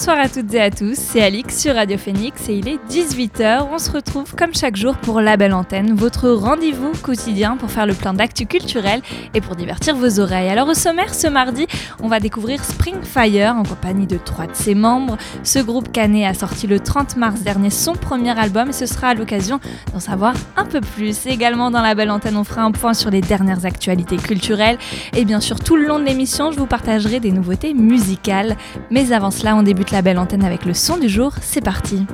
[0.00, 3.66] Bonsoir à toutes et à tous, c'est Alix sur Radio Phoenix et il est 18h.
[3.70, 7.84] On se retrouve comme chaque jour pour La Belle Antenne, votre rendez-vous quotidien pour faire
[7.84, 9.02] le plein d'actu culturel
[9.34, 10.48] et pour divertir vos oreilles.
[10.48, 11.66] Alors au sommaire, ce mardi,
[12.02, 15.18] on va découvrir Spring Fire en compagnie de trois de ses membres.
[15.42, 19.12] Ce groupe canet a sorti le 30 mars dernier son premier album et ce sera
[19.12, 19.60] l'occasion
[19.92, 21.26] d'en savoir un peu plus.
[21.26, 24.78] également dans La Belle Antenne, on fera un point sur les dernières actualités culturelles
[25.14, 28.56] et bien sûr tout le long de l'émission, je vous partagerai des nouveautés musicales.
[28.90, 32.06] Mais avant cela, on débute la belle antenne avec le son du jour, c'est parti.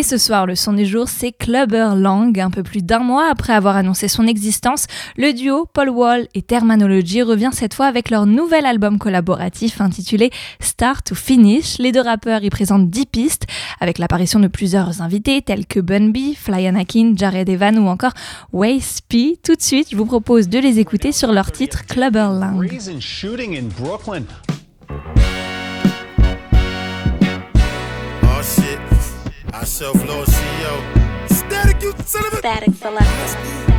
[0.00, 2.40] Et ce soir, le son du jour, c'est Clubber Lang.
[2.40, 4.86] Un peu plus d'un mois après avoir annoncé son existence,
[5.18, 10.30] le duo Paul Wall et Terminology revient cette fois avec leur nouvel album collaboratif intitulé
[10.58, 11.76] Start to Finish.
[11.76, 13.46] Les deux rappeurs y présentent 10 pistes
[13.78, 18.14] avec l'apparition de plusieurs invités tels que Bun B, Fly Anakin, Jared Evan ou encore
[18.54, 19.38] Waze P.
[19.44, 22.58] Tout de suite, je vous propose de les écouter sur leur titre Clubber Lang.
[29.60, 31.28] I self-lord CEO.
[31.28, 32.36] Static, you son of a.
[32.38, 33.69] Static select.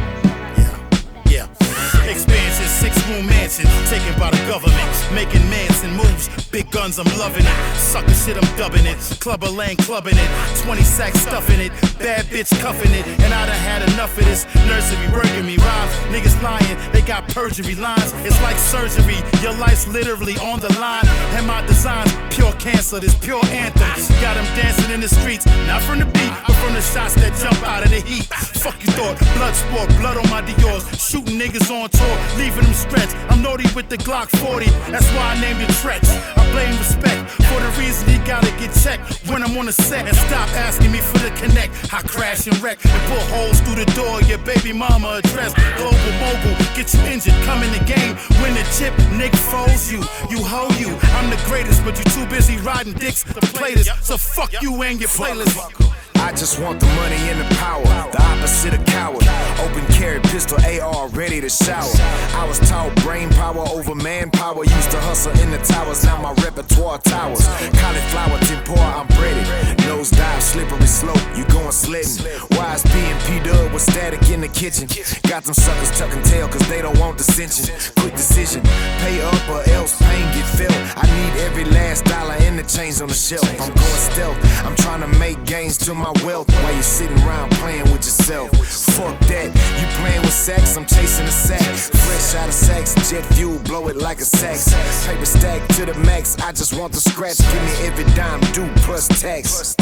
[2.09, 4.89] Expansion, six room mansion, taken by the government.
[5.13, 7.75] Making Manson moves, big guns, I'm loving it.
[7.77, 8.97] Sucker shit, I'm dubbing it.
[9.19, 10.29] Clubber Lang clubbing it.
[10.63, 11.71] 20 sacks stuffing it.
[11.99, 13.05] Bad bitch cuffing it.
[13.21, 15.93] And I done had enough of this nursery working me rhymes.
[16.11, 18.13] Niggas lying, they got perjury lines.
[18.25, 21.07] It's like surgery, your life's literally on the line.
[21.35, 23.81] And my designs, pure cancer, this pure anthem.
[24.21, 27.33] Got them dancing in the streets, not from the beat, but from the shots that
[27.41, 28.25] jump out of the heat.
[28.63, 30.83] Fuck you thought, blood sport, blood on my Dior's.
[31.01, 33.15] Shooting niggas on tour, leaving them stretched.
[33.29, 36.07] I'm naughty with the Glock 40, that's why I named it Tretch.
[36.37, 37.21] I blame respect
[37.51, 40.07] for the reason you gotta get checked when I'm on the set.
[40.07, 41.71] And stop asking me for the connect.
[41.93, 44.21] I crash and wreck and pull holes through the door.
[44.23, 45.53] Your baby mama address.
[45.77, 48.15] Global mogul, get you injured, come in the game.
[48.41, 49.99] Win the chip, Nick froze you.
[50.29, 50.89] You hoe you.
[51.17, 53.89] I'm the greatest, but you too busy riding dicks to play this.
[54.01, 55.90] So fuck you and your playlist.
[56.21, 59.25] I just want the money and the power, the opposite of coward.
[59.59, 61.91] Open carry, pistol, AR, ready to shower.
[62.37, 64.63] I was taught brain power over manpower.
[64.63, 67.45] Used to hustle in the towers, now my repertoire towers.
[67.77, 69.43] Cauliflower, tempura, I'm ready.
[69.87, 72.25] Nose dive, slippery slope, you going sledding.
[72.51, 74.87] Wise P and P Dub with static in the kitchen.
[75.29, 77.65] Got them suckers tucking tail, cause they don't want dissension.
[77.97, 78.61] Quick decision,
[79.03, 80.77] pay up or else pain get felt.
[80.97, 83.45] I need every last dollar in the chains on the shelf.
[83.61, 87.17] I'm going stealth, I'm trying to make gains to my my wealth while you're sitting
[87.19, 88.49] around playing with yourself.
[88.95, 89.47] Fuck that,
[89.79, 91.61] you playing with sex, I'm chasing a sack.
[91.61, 94.73] Fresh out of sex, jet fuel, blow it like a sax.
[95.05, 97.37] Paper stack to the max, I just want the scratch.
[97.37, 99.75] Give me every dime due plus tax.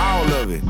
[0.00, 0.62] All of it,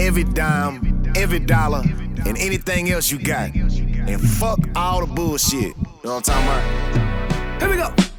[0.00, 1.82] every dime, every dollar,
[2.26, 3.54] and anything else you got.
[3.54, 5.76] And fuck all the bullshit.
[5.76, 7.60] You know what I'm talking about?
[7.60, 8.17] Here we go.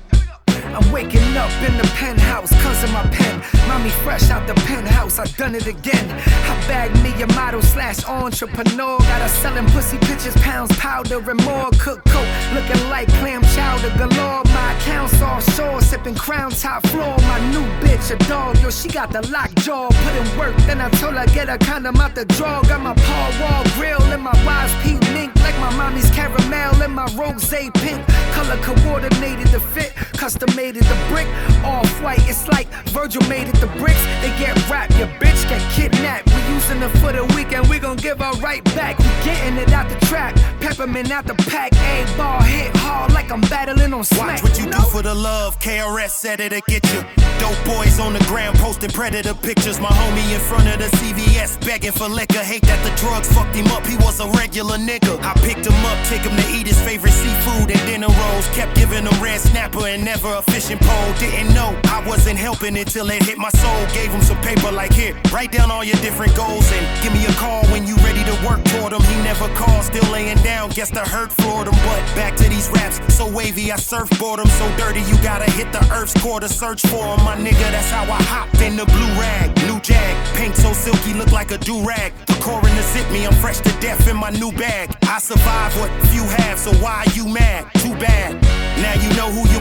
[0.75, 3.41] I'm waking up in the penthouse, cause of my pen.
[3.67, 6.05] Mommy fresh out the penthouse, I done it again.
[6.51, 8.97] I bagged me a model slash entrepreneur.
[8.97, 11.69] Got her selling pussy pictures, pounds, powder, and more.
[11.79, 14.43] Cook coat, looking like clam chowder galore.
[14.45, 17.17] My accounts offshore, sipping crown top floor.
[17.31, 19.89] My new bitch, a dog, yo, she got the lock jaw.
[19.89, 22.61] Put in work, then I told her get her condom out the drawer.
[22.63, 25.35] Got my paw wall grill and my wise pink mink.
[25.37, 28.01] Like my mommy's caramel and my rose pink.
[28.39, 31.27] Color coordinated the fit, custom made it the brick.
[31.65, 34.01] Off white, it's like Virgil made it the bricks.
[34.21, 36.25] They get wrapped, your bitch get kidnapped.
[36.27, 38.97] We using it for the weekend, we gon' give her right back.
[38.97, 41.73] We getting it out the trap, peppermint out the pack.
[41.73, 44.41] A ball hit hard like I'm battling on smack.
[44.41, 45.59] Watch what you do for the love.
[45.59, 47.03] KRS said it'll get you.
[47.39, 49.81] Dope boys on the ground posting predator pictures.
[49.81, 52.39] My homie in front of the CVS begging for liquor.
[52.39, 53.85] Hate that the drugs fucked him up.
[53.85, 55.19] He was a regular nigga.
[55.23, 58.07] I picked him up, take him to eat his favorite seafood and dinner
[58.53, 61.13] Kept giving him red snapper and never a fishing pole.
[61.19, 63.85] Didn't know I wasn't helping until it hit my soul.
[63.93, 67.25] Gave him some paper like here, write down all your different goals and give me
[67.25, 69.01] a call when you ready to work toward him.
[69.03, 70.71] He never called, still laying down.
[70.71, 71.75] Guess the hurt floored him.
[71.85, 74.47] But back to these raps, so wavy I surfboard him.
[74.59, 77.23] So dirty you gotta hit the earth's core to search for him.
[77.23, 79.55] My nigga, that's how I hopped in the blue rag.
[79.67, 82.13] New jag, paint so silky, look like a do rag.
[82.25, 84.95] The coroner zip me, I'm fresh to death in my new bag.
[85.03, 87.65] I survive what few have, so why you mad?
[87.75, 88.18] Too bad.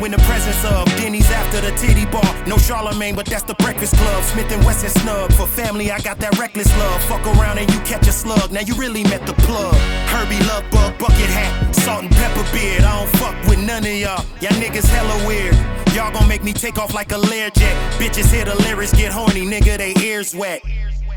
[0.09, 2.25] In the presence of Denny's after the titty bar.
[2.47, 4.25] No Charlemagne, but that's the Breakfast Club.
[4.25, 5.31] Smith and Wesson snub.
[5.35, 7.03] For family, I got that reckless love.
[7.05, 8.51] Fuck around and you catch a slug.
[8.51, 9.75] Now you really met the plug.
[10.09, 12.85] Herbie Love Bug, bucket hat, salt and pepper beard.
[12.85, 14.25] I don't fuck with none of y'all.
[14.41, 15.55] Y'all niggas hella weird.
[15.95, 17.77] Y'all gon' make me take off like a Learjet.
[17.99, 20.63] Bitches hear the lyrics get horny, nigga, they ears wet.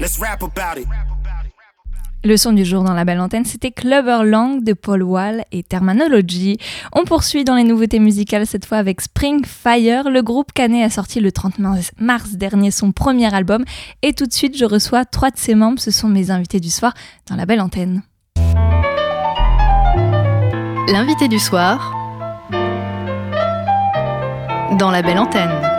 [0.01, 0.87] Let's rap about it.
[2.23, 5.63] Le son du jour dans la belle antenne, c'était Clover Lang de Paul Wall et
[5.63, 6.59] Terminology.
[6.93, 10.07] On poursuit dans les nouveautés musicales cette fois avec Spring Fire.
[10.07, 11.55] Le groupe Canet a sorti le 30
[11.97, 13.65] mars dernier son premier album
[14.03, 15.79] et tout de suite je reçois trois de ses membres.
[15.79, 16.93] Ce sont mes invités du soir
[17.27, 18.03] dans la belle antenne.
[20.87, 21.97] L'invité du soir
[24.77, 25.70] dans la belle antenne.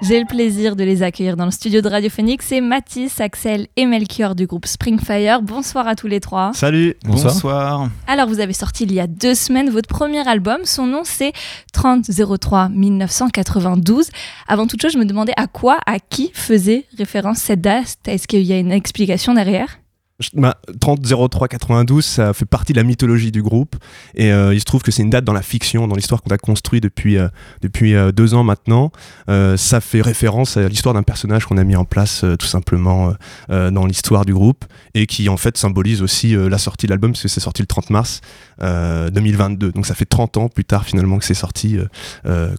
[0.00, 2.46] J'ai le plaisir de les accueillir dans le studio de Radio Phoenix.
[2.46, 5.42] C'est Mathis, Axel et Melchior du groupe Springfire.
[5.42, 6.52] Bonsoir à tous les trois.
[6.54, 7.32] Salut, bonsoir.
[7.32, 7.90] bonsoir.
[8.06, 10.60] Alors, vous avez sorti il y a deux semaines votre premier album.
[10.62, 11.32] Son nom, c'est
[11.72, 14.10] 3003 1992.
[14.46, 17.98] Avant toute chose, je me demandais à quoi, à qui faisait référence cette date?
[18.06, 19.80] Est-ce qu'il y a une explication derrière?
[20.20, 23.76] 30 03 92, ça fait partie de la mythologie du groupe
[24.16, 26.34] et euh, il se trouve que c'est une date dans la fiction, dans l'histoire qu'on
[26.34, 27.28] a construit depuis, euh,
[27.62, 28.90] depuis euh, deux ans maintenant.
[29.30, 32.46] Euh, ça fait référence à l'histoire d'un personnage qu'on a mis en place euh, tout
[32.46, 33.14] simplement
[33.48, 37.22] dans l'histoire du groupe et qui en fait symbolise aussi la sortie de l'album parce
[37.22, 38.20] que c'est sorti le 30 mars
[38.60, 39.72] 2022.
[39.72, 41.78] Donc ça fait 30 ans plus tard finalement que c'est sorti,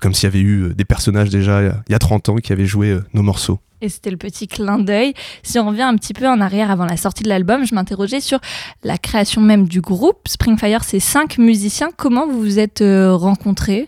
[0.01, 2.65] comme s'il y avait eu des personnages déjà il y a 30 ans qui avaient
[2.65, 3.59] joué nos morceaux.
[3.81, 5.13] Et c'était le petit clin d'œil.
[5.41, 8.19] Si on revient un petit peu en arrière avant la sortie de l'album, je m'interrogeais
[8.19, 8.39] sur
[8.83, 10.27] la création même du groupe.
[10.27, 11.89] Springfire, c'est cinq musiciens.
[11.95, 13.87] Comment vous vous êtes euh, rencontrés?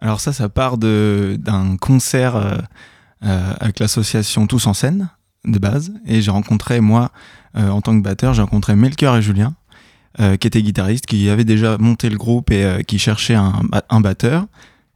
[0.00, 2.56] Alors ça, ça part d'un concert euh,
[3.24, 5.10] euh, avec l'association Tous en scène
[5.44, 5.92] de base.
[6.06, 7.10] Et j'ai rencontré, moi,
[7.54, 9.54] en tant que batteur, j'ai rencontré Melchior et Julien,
[10.18, 14.46] qui étaient guitaristes, qui avaient déjà monté le groupe et qui cherchaient un, un batteur.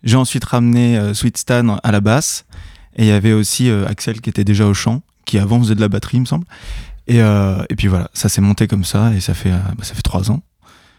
[0.03, 2.47] J'ai ensuite ramené Sweet Stan à la basse.
[2.97, 5.75] Et il y avait aussi euh, Axel qui était déjà au chant, qui avant faisait
[5.75, 6.45] de la batterie, il me semble.
[7.07, 9.85] Et, euh, et puis voilà, ça s'est monté comme ça et ça fait, euh, bah,
[9.85, 10.41] ça fait trois ans.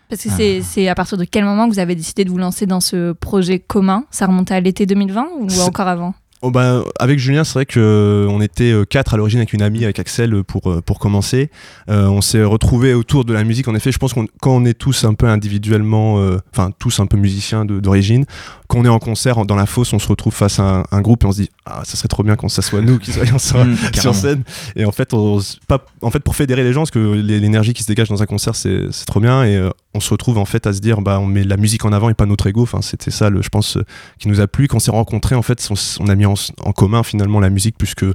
[0.10, 2.38] Parce que c'est c'est à partir de quel moment que vous avez décidé de vous
[2.38, 4.04] lancer dans ce projet commun?
[4.12, 6.14] Ça remontait à l'été 2020 ou C'est- encore avant?
[6.44, 9.62] Oh bah, avec Julien, c'est vrai que euh, on était quatre à l'origine avec une
[9.62, 11.52] amie, avec Axel, pour, pour commencer.
[11.88, 13.68] Euh, on s'est retrouvés autour de la musique.
[13.68, 17.00] En effet, je pense qu'on quand on est tous un peu individuellement, euh, enfin tous
[17.00, 18.26] un peu musiciens de- d'origine,
[18.68, 21.02] quand on est en concert dans la fosse, on se retrouve face à un, un
[21.02, 23.12] groupe et on se dit ah ça serait trop bien quand ça soit nous qui
[23.12, 24.44] soyons sur, Mmh, sur scène.
[24.76, 27.74] Et en fait, on, pas, en fait, pour fédérer les gens, parce que l'é- l'énergie
[27.74, 29.44] qui se dégage dans un concert, c'est trop bien.
[29.44, 31.86] Et euh, on se retrouve en fait à se dire, bah, on met la musique
[31.86, 32.64] en avant et pas notre ego.
[32.64, 33.84] Enfin, c'était ça, le, je pense, euh,
[34.20, 34.68] qui nous a plu.
[34.68, 35.70] Quand on s'est rencontrés, en fait,
[36.00, 38.14] on, a mis en, en commun finalement la musique plus que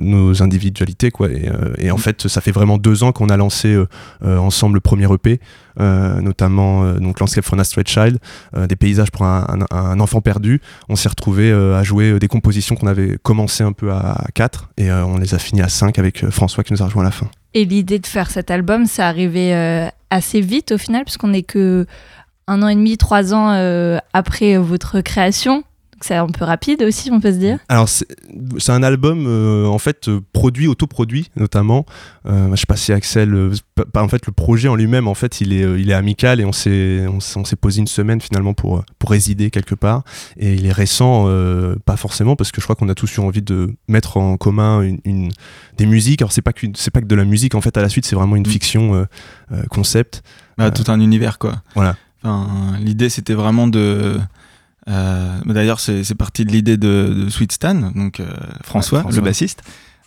[0.00, 1.28] nos individualités quoi.
[1.30, 3.86] Et, euh, et en fait ça fait vraiment deux ans qu'on a lancé euh,
[4.24, 5.40] euh, ensemble le premier EP
[5.76, 8.18] notamment donc Landscape for a Straight Child
[8.68, 10.60] des paysages pour un, un- un enfant perdu.
[10.88, 14.92] On s'est retrouvé à jouer des compositions qu'on avait commencé un peu à, 4 et
[14.92, 17.26] on les a finis à 5 avec François qui nous a rejoint à la fin.
[17.54, 21.86] Et l'idée de faire cet album, ça arrivait assez vite au final, puisqu'on n'est que
[22.46, 23.48] un an et demi, trois ans
[24.12, 25.64] après votre création.
[26.00, 27.58] C'est un peu rapide aussi, on peut se dire.
[27.68, 28.06] Alors c'est
[28.58, 31.86] c'est un album euh, en fait euh, produit, autoproduit notamment.
[32.26, 33.52] Euh, je sais pas si Axel, euh,
[33.94, 36.52] en fait le projet en lui-même en fait il est, il est amical et on
[36.52, 40.02] s'est on, posé une semaine finalement pour pour résider quelque part.
[40.36, 43.20] Et il est récent, euh, pas forcément parce que je crois qu'on a tous eu
[43.20, 45.32] envie de mettre en commun une, une-
[45.76, 46.20] des musiques.
[46.22, 48.16] Alors c'est pas c'est pas que de la musique en fait à la suite, c'est
[48.16, 48.50] vraiment une Mm.
[48.50, 49.06] fiction
[49.70, 50.22] concept.
[50.58, 51.62] Bah, tout un univers quoi.
[51.74, 51.96] Voilà.
[52.22, 54.18] Enfin, l'idée c'était vraiment de.
[54.88, 58.26] Euh, D'ailleurs, c'est parti de l'idée de, de Sweet Stan, donc euh,
[58.62, 59.20] François, Ouais, François.
[59.20, 59.62] le bassiste,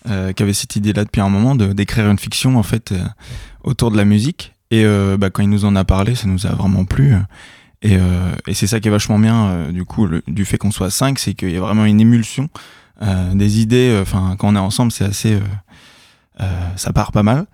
[0.10, 3.00] euh, qui avait cette idée-là depuis un moment de d'écrire une fiction en fait euh,
[3.64, 4.54] autour de la musique.
[4.72, 7.14] Et euh, bah, quand il nous en a parlé, ça nous a vraiment plu.
[7.82, 10.58] Et, euh, et c'est ça qui est vachement bien euh, du coup le- du fait
[10.58, 12.50] qu'on soit cinq, c'est qu'il y a vraiment une émulsion
[13.02, 13.98] euh, des idées.
[14.02, 15.40] Enfin, quand on est ensemble, c'est assez
[16.76, 17.46] ça part pas mal.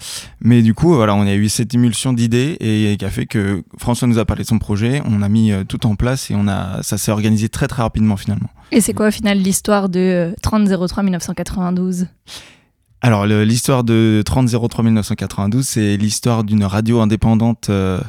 [0.41, 3.63] Mais du coup, voilà, on a eu cette émulsion d'idées et qui a fait que
[3.77, 6.35] François nous a parlé de son projet, on a mis euh, tout en place et
[6.35, 8.49] on a, ça s'est organisé très très rapidement finalement.
[8.71, 12.07] Et c'est quoi au final l'histoire de euh, 3003 1992
[13.01, 17.99] Alors, l'histoire de 3003 1992, c'est l'histoire d'une radio indépendante euh,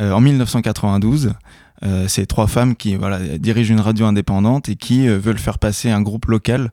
[0.00, 1.34] euh, en 1992.
[1.84, 5.58] Euh, c'est trois femmes qui voilà, dirigent une radio indépendante et qui euh, veulent faire
[5.58, 6.70] passer un groupe local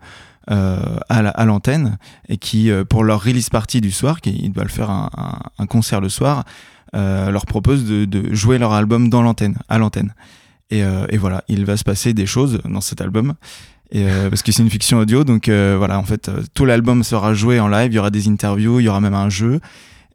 [0.52, 0.78] euh,
[1.10, 1.98] à la- à l'antenne
[2.30, 5.10] et qui, euh, pour leur release party du soir, qui ils doivent faire un,
[5.58, 6.44] un- concert le soir,
[6.96, 10.14] euh, leur propose de, de jouer leur album dans l'antenne, à l'antenne.
[10.70, 13.34] Et, et voilà, il va se passer des choses dans cet album.
[13.92, 16.64] Et euh, parce que c'est une fiction audio, donc euh, voilà, en fait, euh, tout
[16.66, 17.92] l'album sera joué en live.
[17.92, 19.60] Il y aura des interviews, il y aura même un jeu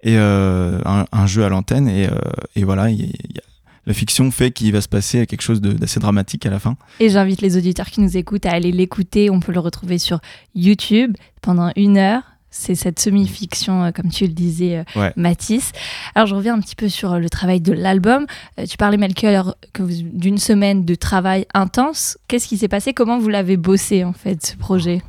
[0.03, 1.89] et un, un jeu à l'antenne.
[1.89, 2.09] Et,
[2.55, 3.43] et voilà, il y y a-
[3.87, 6.77] la fiction fait qu'il va se passer quelque chose de- d'assez dramatique à la fin.
[7.01, 9.31] Et j'invite les auditeurs qui nous écoutent à aller l'écouter.
[9.31, 10.21] On peut le retrouver sur
[10.55, 12.23] YouTube pendant une heure.
[12.51, 15.13] C'est cette semi-fiction, euh, comme tu le disais, euh, Ouais.
[15.17, 15.73] Mathis.
[16.15, 18.25] Alors, je reviens un petit peu sur euh, le travail de l'album.
[18.69, 22.17] Tu parlais, Melchior, d'une semaine de travail intense.
[22.29, 22.95] Qu'est-ce qui s'est passé?
[22.95, 25.03] Comment vous l'avez bossé, en fait, ce projet?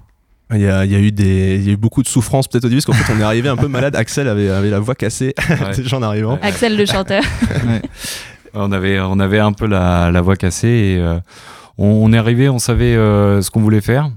[0.53, 2.47] Il y, a, il y a eu des, il y a eu beaucoup de souffrance
[2.47, 3.97] peut-être au début parce qu'en fait on est arrivé un peu malade.
[3.97, 5.75] Axel avait, avait la voix cassée Ouais.
[5.75, 6.35] déjà en arrivant.
[6.35, 6.39] Ouais.
[6.41, 7.21] Axel, le chanteur.
[8.59, 11.19] On avait, on avait un peu la, voix cassée et euh,
[11.77, 14.11] on, est arrivé, on savait euh, ce qu'on voulait faire,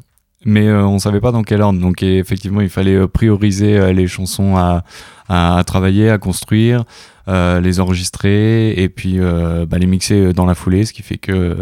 [0.45, 1.81] mais euh, on savait pas dans quel ordre.
[1.81, 4.83] Donc effectivement, il fallait euh, prioriser les chansons à,
[5.29, 6.85] à, travailler, à construire,
[7.29, 11.57] les enregistrer et puis bah, les mixer dans la foulée, ce qui fait que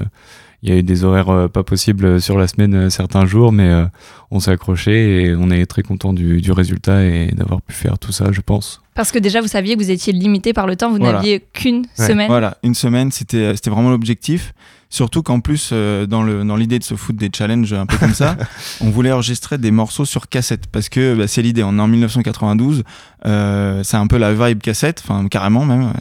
[0.62, 3.53] il y a eu des horaires euh, pas possibles sur la semaine euh, certains jours,
[3.53, 3.85] mais euh,
[4.31, 7.99] on s'est accroché et on est très content du, du résultat et d'avoir pu faire
[7.99, 8.83] tout ça, je pense.
[8.95, 10.91] Parce que déjà, vous saviez que vous étiez limité par le temps.
[10.91, 11.19] Vous Voilà.
[11.19, 12.07] n'aviez qu'une Ouais.
[12.09, 12.27] semaine.
[12.29, 14.53] Voilà, une semaine, c'était c'était vraiment l'objectif.
[14.91, 17.97] Surtout qu'en plus, euh, dans le dans l'idée de se foutre des challenges un peu
[17.99, 18.37] comme ça,
[18.81, 21.62] on voulait enregistrer des morceaux sur cassette parce que bah, c'est l'idée.
[21.62, 22.83] On est en 1992,
[23.27, 25.93] euh, c'est un peu la vibe cassette, enfin carrément même.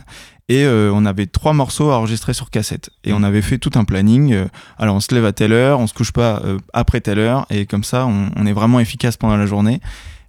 [0.49, 2.89] Et euh, on avait trois morceaux à enregistrer sur cassette.
[3.03, 4.31] Et on avait fait tout un planning.
[4.33, 4.45] euh,
[4.77, 7.45] alors on se lève à telle heure, on se couche pas euh, après telle heure,
[7.49, 9.81] et comme ça, on, on est vraiment efficace pendant la journée.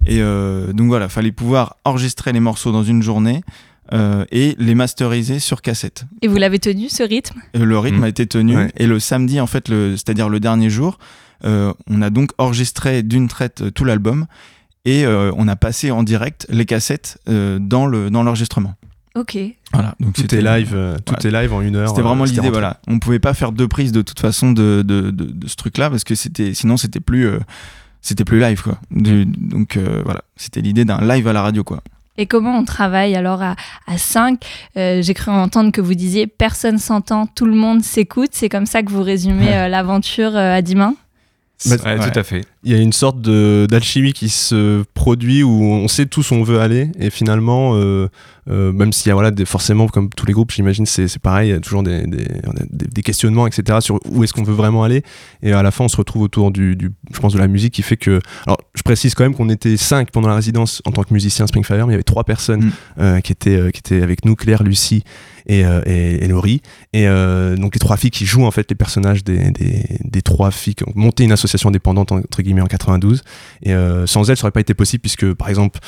[0.06, 3.42] Et euh, donc voilà, fallait pouvoir enregistrer les morceaux dans une journée
[3.92, 6.04] euh, et les masteriser sur cassette.
[6.22, 7.40] Et vous l'avez tenu, ce rythme?
[7.54, 8.04] Le rythme Mm.
[8.04, 8.56] a été tenu.
[8.56, 8.72] Ouais.
[8.76, 10.98] Et le samedi, en fait, le- c'est-à-dire le dernier jour,
[11.44, 14.26] euh, on a donc enregistré d'une traite euh, tout l'album
[14.84, 18.74] et euh, on a passé en direct les cassettes euh, dans le dans l'enregistrement.
[19.18, 19.36] Ok.
[19.72, 19.94] Voilà.
[20.00, 21.26] Donc Tout c'était est live, euh, tout Ouais.
[21.26, 21.88] est live en une heure.
[21.88, 22.36] C'était euh, vraiment l'idée.
[22.40, 22.50] rentré.
[22.52, 22.80] Voilà.
[22.86, 25.90] On pouvait pas faire deux prises de toute façon de de, de, de ce truc-là
[25.90, 27.38] parce que c'était sinon c'était plus euh,
[28.00, 28.78] c'était plus live quoi.
[28.90, 31.82] Du- donc euh, voilà, c'était l'idée d'un live à la radio quoi.
[32.20, 33.54] Et comment on travaille alors à,
[33.86, 34.44] à 5
[34.74, 38.30] J'ai cru entendre que vous disiez personne s'entend, tout le monde s'écoute.
[38.32, 39.54] C'est comme ça que vous résumez Ouais.
[39.56, 40.94] euh, l'aventure euh, à 10 mains
[41.66, 42.10] Bah, Ouais, ouais.
[42.10, 42.44] Tout à fait.
[42.64, 46.34] Il y a une sorte de- d'alchimie qui se produit où on sait tous où
[46.34, 47.74] on veut aller et finalement,
[48.50, 51.50] euh, même s'il y a voilà, des, forcément, comme tous les groupes, j'imagine, c'est pareil,
[51.50, 52.26] il y a toujours des, des,
[52.70, 55.02] des- questionnements, etc., sur où est-ce qu'on veut vraiment aller.
[55.42, 57.74] Et à la fin, on se retrouve autour du, du- je pense, de la musique
[57.74, 58.20] qui fait que.
[58.46, 61.46] Alors, je précise quand même qu'on était cinq pendant la résidence en tant que musicien
[61.46, 62.72] Springfire, mais il y avait trois personnes Mm.
[63.00, 65.04] euh, qui, étaient, euh, qui étaient avec nous, Claire, Lucie
[65.46, 66.60] et, euh, et, et Laurie.
[66.92, 70.22] Et euh, donc, les trois filles qui jouent en fait les personnages des, des, des
[70.22, 73.22] trois filles qui ont monté une association indépendante, entre guillemets, en 92.
[73.62, 75.78] Et euh, sans elle, ça aurait pas été possible puisque, par exemple,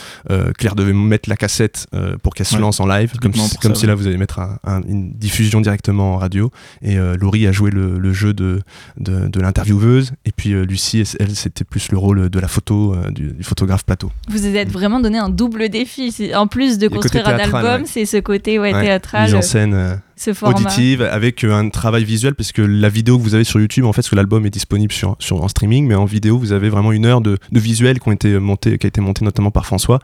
[0.59, 1.87] Claire devait mettre la cassette
[2.23, 3.89] pour qu'elle se Ouais, lance en live, comme, si, comme ça, si ouais.
[3.89, 6.51] là vous allez mettre un- un- une diffusion directement en radio.
[6.83, 8.61] Et euh, Laurie a joué le, le jeu de,
[8.99, 10.13] de, de l'intervieweuse.
[10.25, 13.43] Et puis euh, Lucie, elle, c'était plus le rôle de la photo, euh, du, du
[13.43, 14.11] photographe plateau.
[14.29, 16.31] Vous vous êtes vraiment donné un double défi.
[16.35, 17.87] En plus de construire un album, ouais.
[17.87, 20.01] c'est ce côté ouais, Ouais, théâtral, Mise en scène.
[20.21, 20.57] Ce format.
[20.57, 23.85] auditive avec euh, un travail visuel parce que la vidéo que vous avez sur YouTube
[23.85, 26.53] en fait parce que l'album est disponible sur, sur en streaming mais en vidéo vous
[26.53, 29.25] avez vraiment une heure de, de visuel qui ont été monté qui a été monté
[29.25, 29.99] notamment par François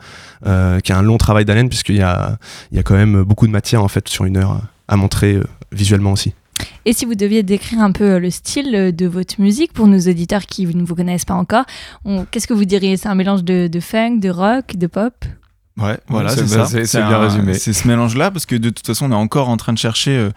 [0.45, 2.37] euh, qui a un long travail d'haleine puisqu'il y a
[2.71, 5.35] il y a quand même beaucoup de matière en fait sur une heure à montrer
[5.35, 6.33] euh, visuellement aussi.
[6.85, 10.45] Et si vous deviez décrire un peu le style de votre musique pour nos auditeurs
[10.45, 11.65] qui ne vous connaissent pas encore,
[12.31, 12.97] qu'est-ce que vous diriez?
[12.97, 15.13] C'est un mélange de, de funk, de rock, de pop?
[15.77, 16.65] Ouais, voilà, c'est- ça.
[16.65, 17.53] c'est- bien résumé.
[17.53, 20.17] C'est ce mélange-là parce que de toute façon, on est encore en train de chercher.
[20.17, 20.29] euh,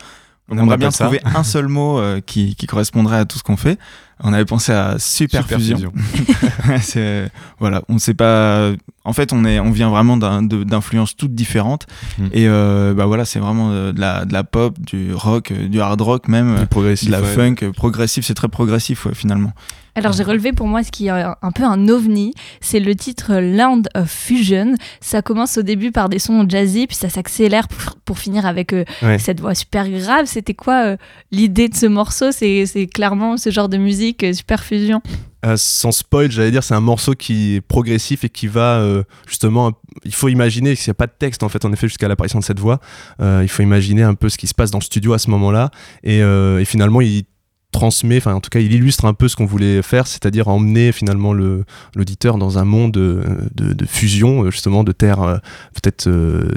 [0.50, 3.42] on, On aimerait bien trouver un seul mot euh, qui, qui correspondrait à tout ce
[3.42, 3.78] qu'on fait.
[4.22, 5.92] On avait pensé à superfusion.
[6.14, 6.78] Superfusion.
[6.82, 8.70] c'est voilà, on sait pas.
[9.04, 11.86] En fait, on est, on vient vraiment d'influences toutes différentes.
[12.18, 12.26] Mm.
[12.32, 15.68] Et euh, bah voilà, c'est vraiment euh, de la, de la pop, du rock, euh,
[15.68, 17.26] du hard rock même, Du progressif, de la ouais.
[17.34, 18.26] funk, progressif.
[18.26, 19.52] C'est très progressif ouais, finalement.
[19.96, 23.34] Alors j'ai relevé pour moi ce qui est un peu un ovni, c'est le titre
[23.40, 24.74] Land of Fusion.
[25.00, 28.72] Ça commence au début par des sons jazzy, puis ça s'accélère pour, pour finir avec
[28.72, 29.18] euh, Ouais.
[29.18, 30.26] cette voix super grave.
[30.26, 30.96] C'était quoi euh,
[31.32, 32.30] l'idée de ce morceau?
[32.30, 35.00] C'est c'est clairement ce genre de musique, euh, super fusion.
[35.46, 39.02] Euh, sans spoil, j'allais dire, c'est un morceau qui est progressif et qui va euh,
[39.26, 39.72] justement.
[40.04, 42.38] Il faut imaginer qu'il n'y a pas de texte en fait, en effet, jusqu'à l'apparition
[42.38, 42.80] de cette voix.
[43.20, 45.70] Il faut imaginer un peu ce qui se passe dans le studio à ce moment-là.
[46.04, 46.22] Et,
[46.64, 47.24] finalement, il
[47.72, 50.90] transmet, enfin en tout cas, il illustre un peu ce qu'on voulait faire, c'est-à-dire emmener
[50.90, 51.64] finalement le-
[51.94, 55.40] l'auditeur dans un monde de, fusion, justement, de terres
[55.74, 56.08] peut-être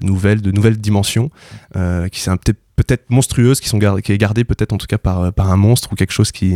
[0.03, 1.29] nouvelles, de nouvelles dimensions,
[2.11, 4.97] qui sont peut-être peut-être monstrueuses, qui sont gar- qui est gardée peut-être en tout cas
[4.97, 6.55] par, par un monstre ou quelque chose qui,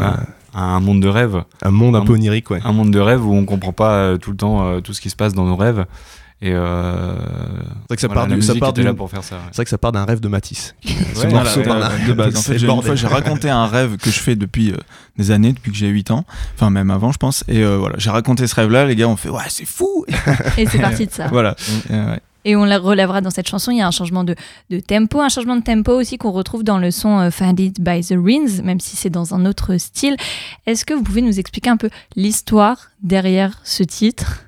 [0.00, 0.20] euh, Ah.
[0.56, 1.42] Un monde de rêve.
[1.62, 2.60] un monde un Un peu onirique, ouais.
[2.64, 5.00] Un monde de rêve où on comprend pas euh, tout le temps euh, tout ce
[5.00, 5.84] qui se passe dans nos rêves.
[6.42, 8.86] Et euh, C'est vrai que ça voilà, part, la du- ça musique part était du-
[8.86, 9.34] là pour faire ça.
[9.36, 9.40] ouais.
[9.50, 10.74] C'est vrai que ça part d'un rêve de Matisse.
[10.84, 12.36] Ce Ouais, morceau voilà, ouais, de base.
[12.36, 12.96] En fait, j'ai- le une fois, bordel.
[12.96, 14.76] j'ai raconté un rêve que je fais depuis euh,
[15.16, 17.42] des années, depuis que j'ai 8 ans, enfin même avant, je pense.
[17.48, 18.84] Et euh, voilà, j'ai raconté ce rêve-là.
[18.84, 20.04] Les gars ont fait ouais, c'est fou.
[20.58, 21.26] Et c'est parti de ça.
[21.32, 21.56] voilà.
[21.90, 22.20] Et, euh, ouais.
[22.44, 24.34] Et on la relèvera dans cette chanson, il y a un changement de,
[24.86, 28.14] tempo, un changement de tempo aussi qu'on retrouve dans le son euh, Founded by the
[28.22, 30.16] Rings, même si c'est dans un autre style.
[30.66, 34.43] Est-ce que vous pouvez nous expliquer un peu l'histoire derrière ce titre?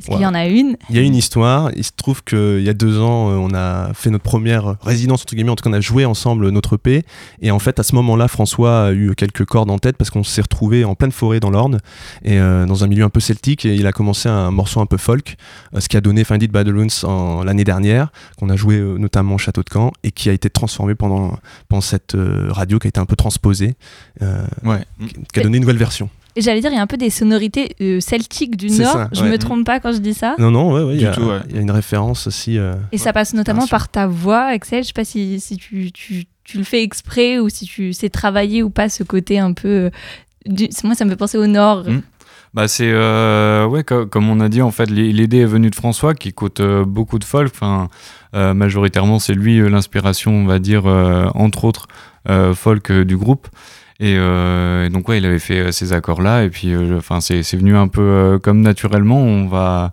[0.00, 0.76] Est-ce qu'il y en a une?
[0.88, 1.70] Il y a une histoire.
[1.76, 5.22] Il se trouve qu'il y a deux ans, euh, on a fait notre première résidence,
[5.22, 7.04] entre guillemets, en tout cas, on a joué ensemble notre EP.
[7.42, 10.24] Et en fait, à ce moment-là, François a eu quelques cordes en tête parce qu'on
[10.24, 11.80] s'est retrouvé en pleine forêt dans l'Orne
[12.24, 13.66] et euh, dans un milieu un peu celtique.
[13.66, 15.36] Et il a commencé un morceau un peu folk,
[15.74, 18.80] euh, ce qui a donné Find It by the Runes l'année dernière, qu'on a joué
[18.80, 21.38] notamment au Château de Caen et qui a été transformé pendant,
[21.68, 22.16] pendant cette
[22.48, 23.74] radio qui a été un peu transposée,
[24.20, 24.84] ouais.
[25.32, 26.08] qui a donné une nouvelle version.
[26.36, 29.08] Et j'allais dire, il y a un peu des sonorités euh, celtiques du Nord.
[29.12, 31.60] je me trompe pas quand je dis ça Non, non, ouais, il y, y, a
[31.60, 32.58] une référence aussi.
[32.58, 34.82] Euh, et ça passe notamment par ta voix, Axel.
[34.82, 38.10] Je sais pas si, si tu, tu, tu, le fais exprès ou si tu sais
[38.10, 39.68] travailler ou pas ce côté un peu.
[39.68, 39.90] Euh,
[40.46, 40.68] du...
[40.84, 41.84] Moi, ça me fait penser au Nord.
[41.88, 42.00] Hmm.
[42.52, 46.30] Bah c'est ouais comme on a dit en fait l'idée est venue de François qui
[46.30, 47.88] écoute beaucoup de folk enfin
[48.32, 50.84] majoritairement c'est lui l'inspiration on va dire
[51.36, 51.86] entre autres
[52.54, 53.46] folk du groupe
[54.02, 57.56] euh, et, donc ouais, il avait fait euh, ces accords-là, et puis euh, enfin c'est
[57.56, 59.20] venu un peu comme naturellement.
[59.20, 59.92] On va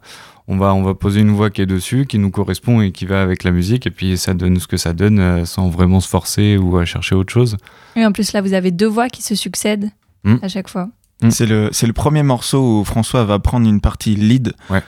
[0.49, 3.05] on va, on va poser une voix qui est dessus, qui nous correspond et qui
[3.05, 6.07] va avec la musique, et puis ça donne ce que ça donne sans vraiment se
[6.07, 7.57] forcer ou à chercher autre chose.
[7.97, 9.89] Et en plus là, vous avez deux voix qui se succèdent
[10.23, 10.37] hmm.
[10.41, 10.87] à chaque fois.
[11.21, 11.31] Hmm.
[11.31, 14.81] C'est le, le premier morceau où François va prendre une partie lead, ouais.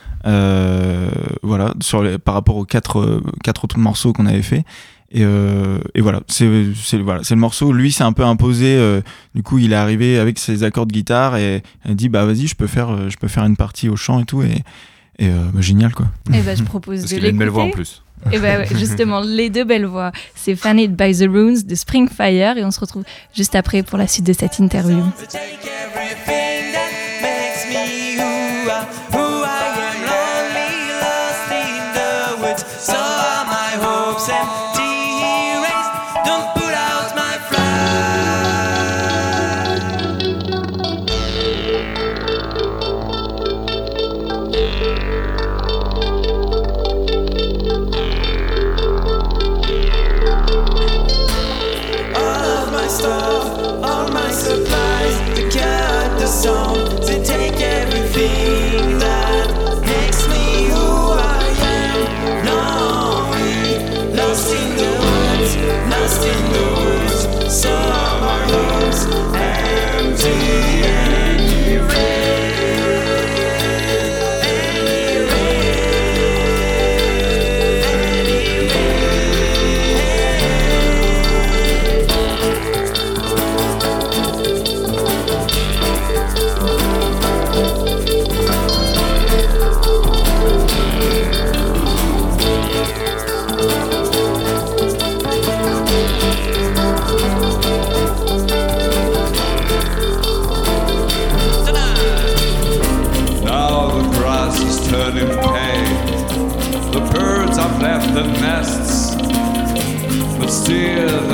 [1.42, 4.64] voilà, sur les, par rapport aux quatre, quatre autres morceaux qu'on avait fait.
[5.12, 6.46] Et, euh, et, voilà, c'est
[6.98, 7.72] voilà, le morceau.
[7.72, 8.76] Lui, c'est un peu imposé.
[8.76, 9.00] Euh,
[9.34, 12.46] du coup, il est arrivé avec ses accords de guitare et il dit bah vas-y,
[12.46, 14.42] je peux faire, euh, je peux faire une partie au chant et tout.
[14.42, 14.62] Et,
[15.18, 16.06] et bah, génial quoi.
[16.32, 18.02] Et bah, je propose Parce de a une belle voix en plus.
[18.32, 22.64] Et bah, justement, les deux belles voix, c'est Fanny by the Runes de Springfire et
[22.64, 25.02] on se retrouve juste après pour la suite de cette interview.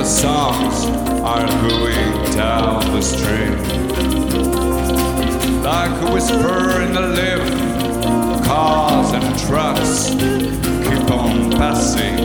[0.07, 0.87] songs
[1.25, 3.57] are going down the stream.
[5.65, 10.11] Like a whisper in the lift, cars and trucks
[10.87, 12.21] keep on passing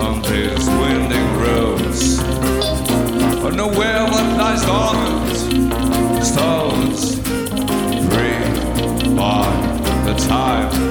[0.00, 2.20] on these winding roads.
[3.44, 7.18] On the web that lies dormant, stones
[8.08, 9.44] free by
[10.06, 10.83] the time.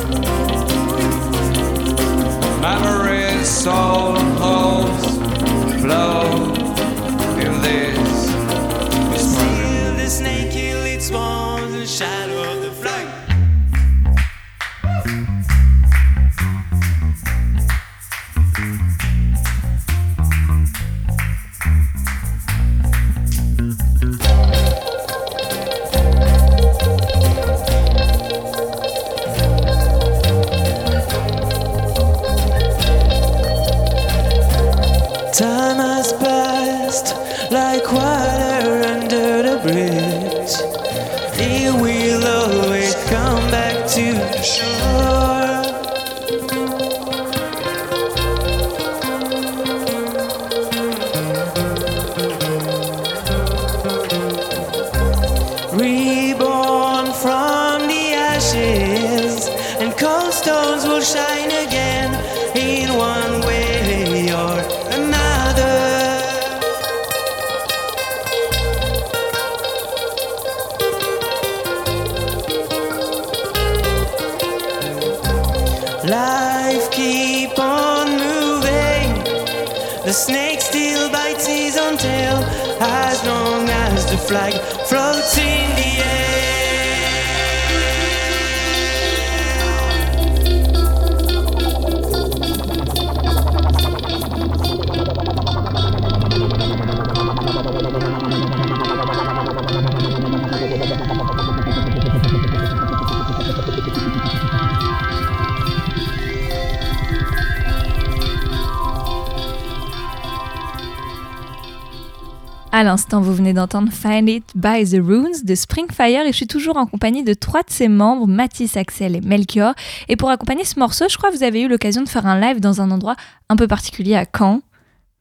[112.76, 116.48] À l'instant, vous venez d'entendre Find It by the Runes de Springfire et je suis
[116.48, 119.76] toujours en compagnie de trois de ses membres, Mathis, Axel et Melchior.
[120.10, 122.40] Et pour accompagner ce morceau, je crois que vous avez eu l'occasion de faire un
[122.40, 123.16] live dans un endroit
[123.48, 124.62] un peu particulier à Caen.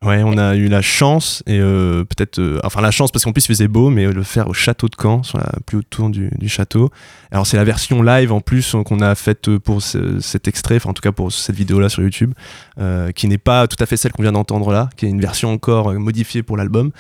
[0.05, 2.41] Ouais, on a eu la chance, et euh, peut-être.
[2.41, 4.89] euh, enfin, la chance parce qu'en plus il faisait beau, mais le faire au château
[4.89, 6.91] de Caen, sur la plus haute tour du, château.
[7.31, 10.91] Alors, c'est la version live en plus qu'on a faite pour ce- cet extrait, enfin,
[10.91, 12.33] en tout cas pour cette vidéo-là sur YouTube,
[12.81, 15.21] euh, qui n'est pas tout à fait celle qu'on vient d'entendre là, qui est une
[15.21, 16.91] version encore euh, modifiée pour l'album.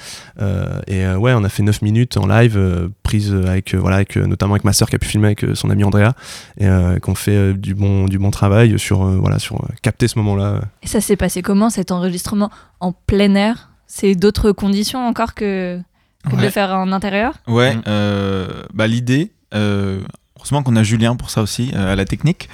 [0.40, 3.96] Euh, et ouais, on a fait 9 minutes en live, euh, prise avec, euh, voilà,
[3.96, 6.12] avec, euh, notamment avec ma sœur qui a pu filmer avec euh, son ami Andrea,
[6.58, 9.68] et euh, qu'on fait euh, du, bon, du bon travail sur, euh, voilà, sur euh,
[9.82, 10.62] capter ce moment-là.
[10.82, 13.70] Et ça s'est passé comment cet enregistrement en plein air?
[13.86, 15.78] C'est d'autres conditions encore que,
[16.30, 17.34] que de le faire en intérieur?
[17.46, 17.76] Ouais,
[18.72, 20.00] bah, l'idée, euh,
[20.42, 22.48] heureusement qu'on a Julien pour ça aussi, euh, à la technique,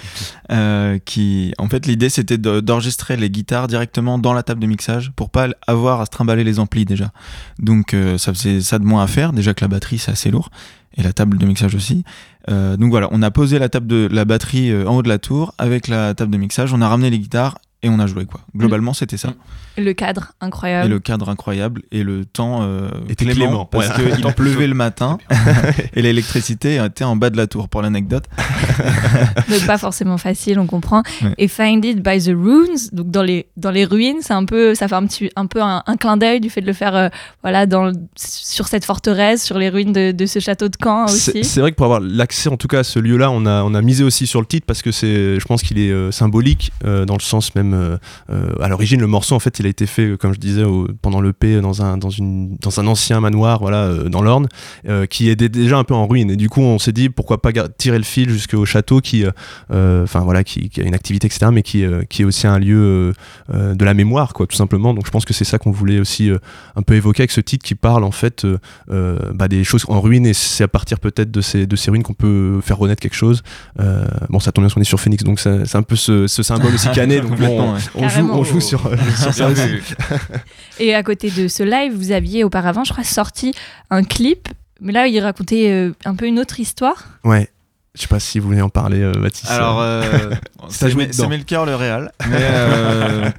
[0.52, 4.66] euh, qui, en fait, l'idée c'était de- d'enregistrer les guitares directement dans la table de
[4.66, 7.10] mixage pour pas avoir à se trimballer les amplis déjà.
[7.58, 10.30] Donc euh, ça faisait ça de moins à faire, déjà que la batterie c'est assez
[10.30, 10.50] lourd,
[10.98, 12.04] et la table de mixage aussi.
[12.50, 15.08] Euh, donc voilà, on a posé la table de la batterie euh, en haut de
[15.08, 18.06] la tour avec la table de mixage, on a ramené les guitares et on a
[18.06, 18.40] joué quoi.
[18.56, 19.34] Globalement c'était ça.
[19.76, 20.90] Le cadre, Et incroyable.
[20.90, 24.10] le cadre incroyable et le temps euh, Était clément, clément, parce ouais.
[24.16, 25.18] qu'il pleuvait le matin
[25.94, 28.24] et l'électricité était en bas de la tour pour l'anecdote.
[29.48, 31.02] Donc pas forcément facile, on comprend.
[31.22, 31.34] Ouais.
[31.38, 34.74] Et Find It by the Runes, donc dans les, dans les ruines, c'est un peu,
[34.74, 36.96] ça fait un petit, un peu un, un clin d'œil du fait de le faire,
[36.96, 37.08] euh,
[37.42, 41.38] voilà, dans, sur cette forteresse, sur les ruines de, de ce château de Caen C'est
[41.40, 41.44] aussi.
[41.44, 43.74] c'est vrai que pour avoir l'accès en tout cas à ce lieu-là, on a, on
[43.74, 46.72] a misé aussi sur le titre parce que c'est, je pense qu'il est euh, symbolique
[46.84, 47.67] euh, dans le sens même.
[47.74, 47.96] Euh,
[48.30, 50.64] euh, à l'origine, le morceau en fait, il a été fait, euh, comme je disais,
[50.64, 54.48] au- pendant l'EP dans un, dans, une, dans un ancien manoir, voilà, dans l'Orne,
[55.10, 56.30] qui est dé- déjà un peu en ruine.
[56.30, 59.24] Et du coup, on s'est dit pourquoi pas tirer le fil jusqu'au château qui,
[59.70, 63.12] enfin voilà, qui, qui a une activité, etc., mais qui, qui est aussi un lieu
[63.52, 64.94] de la mémoire, quoi, tout simplement.
[64.94, 66.30] Donc je pense que c'est ça qu'on voulait aussi
[66.76, 68.46] un peu évoquer avec ce titre qui parle en fait
[68.88, 72.02] bah, des choses en ruine et c'est à partir peut-être de ces, de ces ruines
[72.02, 73.42] qu'on peut faire renaître quelque chose.
[74.28, 76.74] Bon, ça tombe bien qu'on est sur Phoenix, donc c'est un peu ce, ce symbole
[76.74, 77.20] aussi cané.
[77.20, 77.68] donc bon, Ouais.
[77.68, 78.38] on, joue, Carrément.
[78.38, 79.62] on joue sur, euh, sur ça aussi.
[80.80, 83.54] Et à côté de ce live, vous aviez auparavant, je crois, sorti
[83.90, 84.48] un clip.
[84.80, 87.04] Mais là, il racontait euh, un peu une autre histoire.
[87.24, 87.48] Ouais.
[87.94, 89.50] Je sais pas si vous voulez en parler, euh, Mathis.
[89.50, 90.02] Alors, euh,
[90.82, 91.10] Mel- dedans.
[91.10, 92.12] c'est Melchior le réal.
[92.30, 93.30] Mais, euh,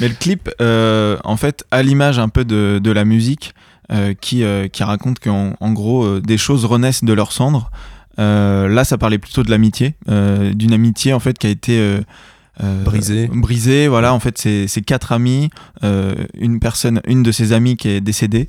[0.00, 3.54] mais le clip, euh, en fait, à l'image un peu de, de la musique,
[3.92, 7.70] euh, qui, euh, qui raconte qu'en en gros, euh, des choses renaissent de leurs cendres.
[8.18, 12.00] Euh, là, ça parlait plutôt de l'amitié, euh, d'une amitié en fait qui a été
[12.62, 13.28] euh, Brisée.
[13.32, 14.12] Brisée, voilà.
[14.14, 15.50] En fait, c'est quatre amis,
[15.84, 18.48] euh, une personne, une de ses amies qui est décédée.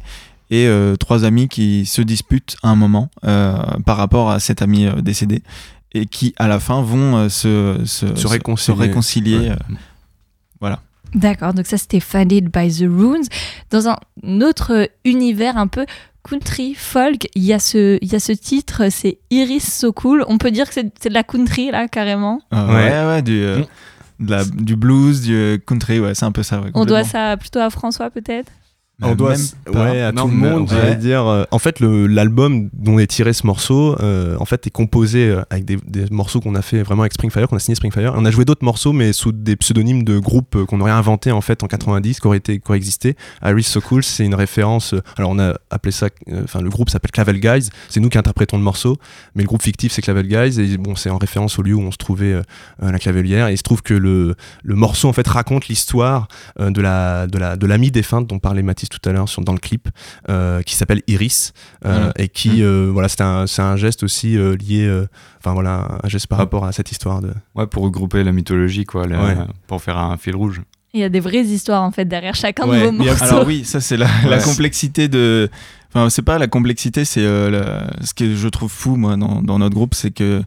[0.50, 4.62] Et euh, trois amis qui se disputent à un moment euh, par rapport à cet
[4.62, 5.44] ami euh, décédé
[5.94, 8.78] et qui à la fin vont euh, se, se, Se réconcilier.
[8.80, 9.50] réconcilier, Ouais.
[9.52, 10.76] euh,
[11.14, 13.26] D'accord, donc ça c'était Funded by the Runes.
[13.70, 13.98] Dans un
[14.42, 15.86] autre univers un peu
[16.24, 20.24] country, folk, il y a ce, il y a ce titre, c'est Iris So Cool.
[20.28, 22.42] On peut dire que c'est c'est de la country là, carrément.
[22.54, 22.74] Euh, Ouais.
[22.92, 23.62] ouais, ouais, du, euh,
[24.20, 26.62] de la- du blues, du country, ouais, c'est un peu ça.
[26.62, 28.52] ouais, On doit ça plutôt à François peut-être?
[29.10, 29.92] On doit, s- pas.
[29.92, 30.96] ouais, à Non, tout le monde, ouais.
[30.96, 31.26] dire.
[31.26, 35.42] euh, en fait, l'album dont est tiré ce morceau, euh, en fait, est composé euh,
[35.50, 38.14] avec des, des morceaux qu'on a fait vraiment avec Springfire, qu'on a signé Springfire.
[38.16, 41.32] On a joué d'autres morceaux, mais sous des pseudonymes de groupes euh, qu'on aurait inventés
[41.32, 43.16] en fait en 90, qui auraient été, qui auraient existé.
[43.44, 44.94] Iris So Cool, c'est une référence.
[44.94, 46.08] euh, alors, on a appelé ça.
[46.32, 47.70] euh, Enfin, le groupe s'appelle Clavel Guys.
[47.90, 48.98] C'est nous qui interprétons le morceau,
[49.36, 50.60] mais le groupe fictif c'est Clavel Guys.
[50.60, 52.42] Et bon, c'est en référence au lieu où on se trouvait euh,
[52.82, 53.48] à la Clavelière.
[53.48, 56.28] Et il se trouve que le, le morceau en fait raconte l'histoire
[56.60, 59.42] euh, de la de la de l'ami défunte dont parlait Mathis tout à l'heure sur
[59.42, 59.90] dans le clip
[60.30, 61.54] euh, qui s'appelle Iris
[61.86, 62.14] euh, Voilà.
[62.18, 65.08] et qui euh, voilà c'est un c'est un geste aussi euh, lié euh,
[65.40, 66.44] enfin voilà un geste par Ah.
[66.44, 69.38] rapport à cette histoire de Ouais, pour regrouper la mythologie, quoi, la- Ouais.
[69.68, 70.62] pour faire un fil rouge.
[70.94, 73.24] Il y a des vraies histoires en fait derrière chacun Ouais, de vos morceaux.
[73.24, 74.44] Alors oui, ça c'est la, la Ouais.
[74.44, 75.50] complexité de.
[75.94, 79.42] Enfin, c'est pas la complexité, c'est euh, la- ce que je trouve fou moi dans,
[79.42, 80.42] dans notre groupe, c'est que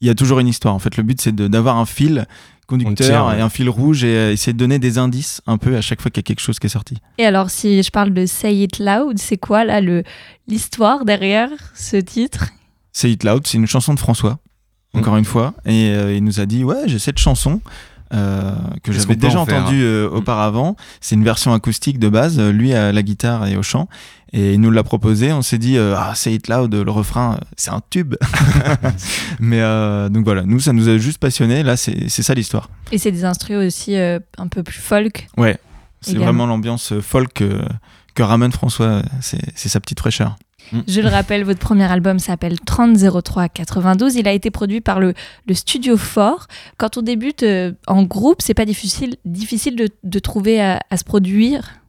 [0.00, 0.74] il y a toujours une histoire.
[0.74, 2.26] En fait, le but c'est d'avoir un fil
[2.70, 3.38] conducteur ouais.
[3.38, 6.00] et un fil rouge et euh, essayer de donner des indices un peu à chaque
[6.00, 6.96] fois qu'il y a quelque chose qui est sorti.
[7.18, 10.02] Et alors si je parle de Say It Loud, c'est quoi là le
[10.48, 12.48] l'histoire derrière ce titre?
[12.92, 14.38] C'est It Loud, c'est une chanson de François,
[14.94, 17.60] encore une fois, et euh, il nous a dit ouais j'ai cette chanson.
[18.12, 18.52] euh,
[18.82, 20.74] que j'avais déjà en faire entendu euh, auparavant.
[21.00, 23.88] C'est une version acoustique de base, lui à la guitare et au chant.
[24.32, 27.38] Et il nous l'a proposé, on s'est dit, euh, ah, Say It Loud, le refrain,
[27.56, 28.14] c'est un tube.
[29.40, 31.62] Mais euh, donc voilà, nous, ça nous a juste passionné.
[31.62, 32.70] Là, c'est c'est ça l'histoire.
[32.92, 35.28] Et c'est des instrus aussi euh, un peu plus folk.
[35.36, 35.58] Ouais,
[36.00, 37.42] c'est vraiment l'ambiance folk
[38.14, 39.02] que ramène François.
[39.20, 40.36] C'est c'est sa petite fraîcheur.
[40.86, 44.16] Je le rappelle, votre premier album s'appelle 300392.
[44.16, 45.14] Il a été produit par le,
[45.46, 46.46] le Studio Fort.
[46.76, 50.96] Quand on débute euh, en groupe, c'est pas difficile, difficile de, de trouver à, à
[50.96, 51.79] se produire.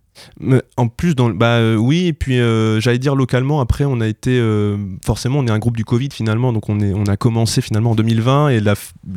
[0.77, 4.39] En plus, bah euh, oui, et puis euh, j'allais dire localement, après on a été,
[4.39, 7.61] euh, forcément on est un groupe du Covid finalement, donc on, est, on a commencé
[7.61, 8.75] finalement en 2020 et la,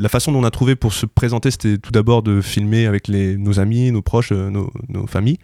[0.09, 3.37] façon dont on a trouvé pour se présenter, c'était tout d'abord de filmer avec les,
[3.37, 4.71] nos amis, nos proches, nos,
[5.07, 5.39] familles,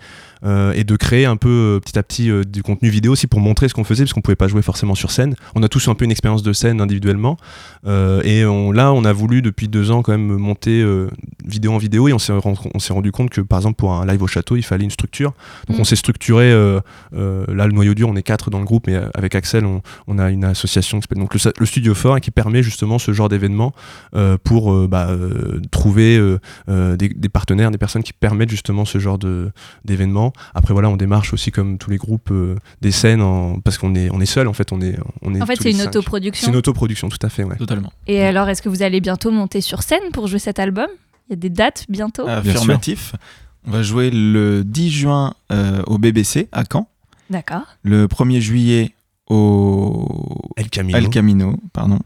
[0.44, 3.75] et de créer un peu petit à petit du contenu vidéo aussi pour montrer ce
[3.75, 5.35] qu'on faisait, parce qu'on pouvait pas jouer forcément sur scène.
[5.55, 7.37] On a tous un peu une expérience de scène individuellement,
[7.87, 10.85] et là on a voulu depuis deux ans quand même monter
[11.44, 14.27] vidéo en vidéo, et on s'est rendu compte que par exemple pour un live au
[14.27, 15.33] château, il fallait une structure.
[15.69, 15.81] Donc Mm.
[15.81, 16.81] on s'est structuré, euh,
[17.15, 19.65] euh, là le noyau dur, on est quatre dans le groupe, et euh, avec Axel,
[19.65, 22.99] on, on a une association qui s'appelle donc le, Studio Fort et qui permet justement
[22.99, 23.73] ce genre d'événement
[24.15, 28.51] euh, pour euh, bah, euh, trouver euh, euh, des, des partenaires, des personnes qui permettent
[28.51, 29.51] justement ce genre de
[29.85, 30.33] d'événements.
[30.55, 33.95] Après voilà, on démarche aussi comme tous les groupes euh, des scènes en- parce qu'on
[33.95, 35.89] est on est seul en fait, on est on est En fait, c'est une cinq.
[35.89, 36.45] autoproduction.
[36.47, 37.57] C'est une autoproduction, tout à fait, ouais.
[37.57, 37.93] Totalement.
[38.07, 40.87] Et alors, est-ce que vous allez bientôt monter sur scène pour jouer cet album?
[41.29, 42.27] Il y a des dates bientôt?
[42.27, 43.15] Affirmatif.
[43.66, 46.88] On va jouer le 10 juin euh, au BBC à Caen,
[47.29, 47.62] D'accord.
[47.83, 48.94] le 1er juillet
[49.29, 50.07] au
[50.57, 50.99] El Camino.
[50.99, 51.99] El Camino, pardon,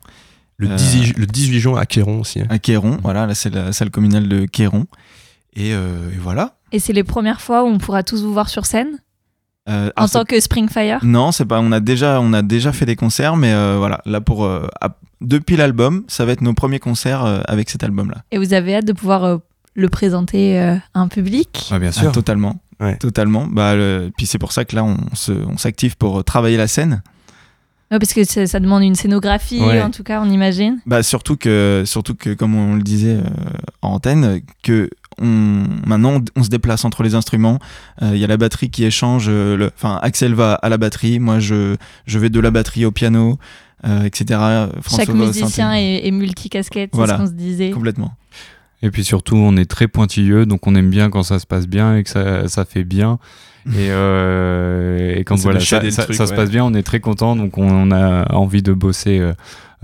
[0.56, 2.40] le, Euh, 18, le 18 juin à Quéron aussi.
[2.40, 2.46] hein.
[2.48, 2.98] à Quéron.
[3.02, 4.86] Voilà, là c'est la salle communale de Quéron.
[5.56, 6.56] Et, euh, et voilà.
[6.72, 8.98] Et c'est les premières fois où on pourra tous vous voir sur scène?
[9.68, 11.58] Euh, en tant que Springfire Non, c'est pas.
[11.60, 14.66] On a déjà, on a déjà fait des concerts, mais euh, voilà, là pour euh,
[14.82, 18.24] à- depuis l'album, ça va être nos premiers concerts euh, avec cet album-là.
[18.30, 19.38] Et vous avez hâte de pouvoir euh,
[19.74, 22.12] le présenter euh, à un public Ah, bien Ah, sûr.
[22.12, 22.96] totalement, Ouais.
[22.96, 23.46] totalement.
[23.46, 26.56] Bah, le- puis c'est pour ça que là, on se, on s'active pour euh, travailler
[26.56, 27.02] la scène.
[27.90, 29.82] Ouais, Parce que ça, ça demande une scénographie, Ouais.
[29.82, 30.80] en tout cas, on imagine.
[30.86, 33.22] Bah surtout que, surtout que, comme on le disait euh,
[33.82, 34.88] en antenne, que
[35.20, 37.58] on, maintenant on, on se déplace entre les instruments.
[38.02, 39.26] Euh, Il y a la batterie qui échange.
[39.28, 42.84] euh, le- Enfin, Axel va à la batterie, moi je, je vais de la batterie
[42.84, 43.38] au piano,
[43.86, 44.40] euh, etc.
[44.80, 47.14] François Chaque musicien est, est multicasquette, c'est Voilà.
[47.14, 47.70] ce qu'on se disait.
[47.70, 48.12] complètement.
[48.82, 51.66] Et puis surtout, on est très pointilleux, donc on aime bien quand ça se passe
[51.66, 53.18] bien et que ça, ça fait bien.
[53.66, 56.74] Et, euh, et quand voilà, ça, shader le ça- truc, ça se passe bien, on
[56.74, 59.32] est très content, donc on, on a envie de bosser euh,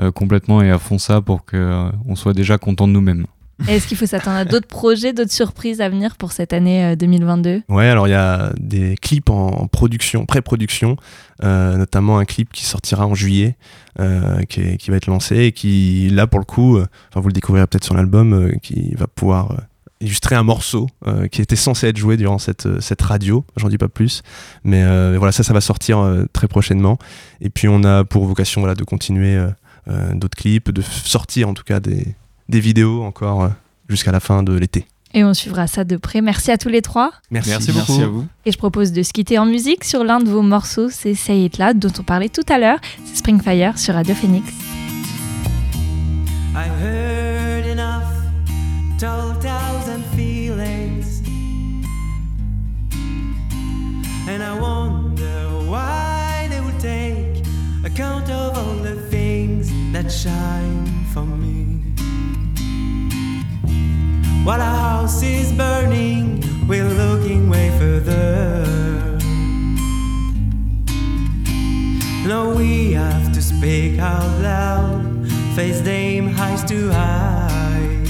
[0.03, 3.24] euh, complètement et à fond ça pour que euh, on soit déjà content de nous-mêmes.
[3.68, 6.96] Est-ce qu'il faut s'attendre à d'autres projets, d'autres surprises à venir pour cette année euh,
[6.96, 10.96] 2022 Ouais, alors il y a des clips en, production, pré-production,
[11.42, 13.57] euh, notamment un clip qui sortira en juillet,
[13.99, 17.66] euh, qui, va être lancé et qui, là pour le coup, euh, vous le découvrirez
[17.66, 19.57] peut-être sur l'album, euh, qui va pouvoir euh,
[20.01, 23.68] illustrer un morceau euh, qui était censé être joué durant cette, euh, cette radio, j'en
[23.68, 24.23] dis pas plus,
[24.64, 26.99] mais euh, voilà, ça, ça va sortir euh, très prochainement.
[27.40, 29.51] Et puis on a pour vocation voilà, de continuer euh,
[29.88, 32.14] euh, d'autres clips, de sortir en tout cas des,
[32.50, 33.48] des vidéos encore euh,
[33.88, 34.84] jusqu'à la fin de l'été.
[35.12, 36.20] Et on suivra ça de près.
[36.20, 37.12] Merci à tous les trois.
[37.30, 37.92] Merci, Merci beaucoup.
[37.92, 38.26] Merci à vous.
[38.44, 41.44] Et je propose de se quitter en musique sur l'un de vos morceaux, c'est Say
[41.44, 42.78] It Loud, dont on parlait tout à l'heure.
[43.04, 44.46] C'est Springfire sur Radio Phoenix.
[46.54, 48.04] I heard enough
[48.98, 51.22] told tales and feelings,
[54.28, 57.42] and I wonder why they would take
[57.84, 61.60] account of all the things that shine for me.
[64.42, 68.64] While our house is burning, we're looking way further.
[72.26, 78.09] No, we have to speak out loud, face them eyes to eyes.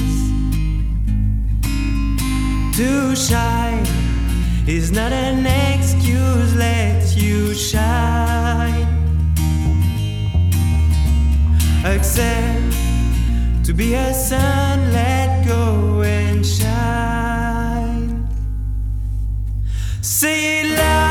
[2.76, 3.86] To shine
[4.68, 8.86] is not an excuse, let you shine.
[11.84, 12.89] Accept
[13.70, 18.26] to be a sun, let go and shine.
[20.02, 21.09] Say it loud.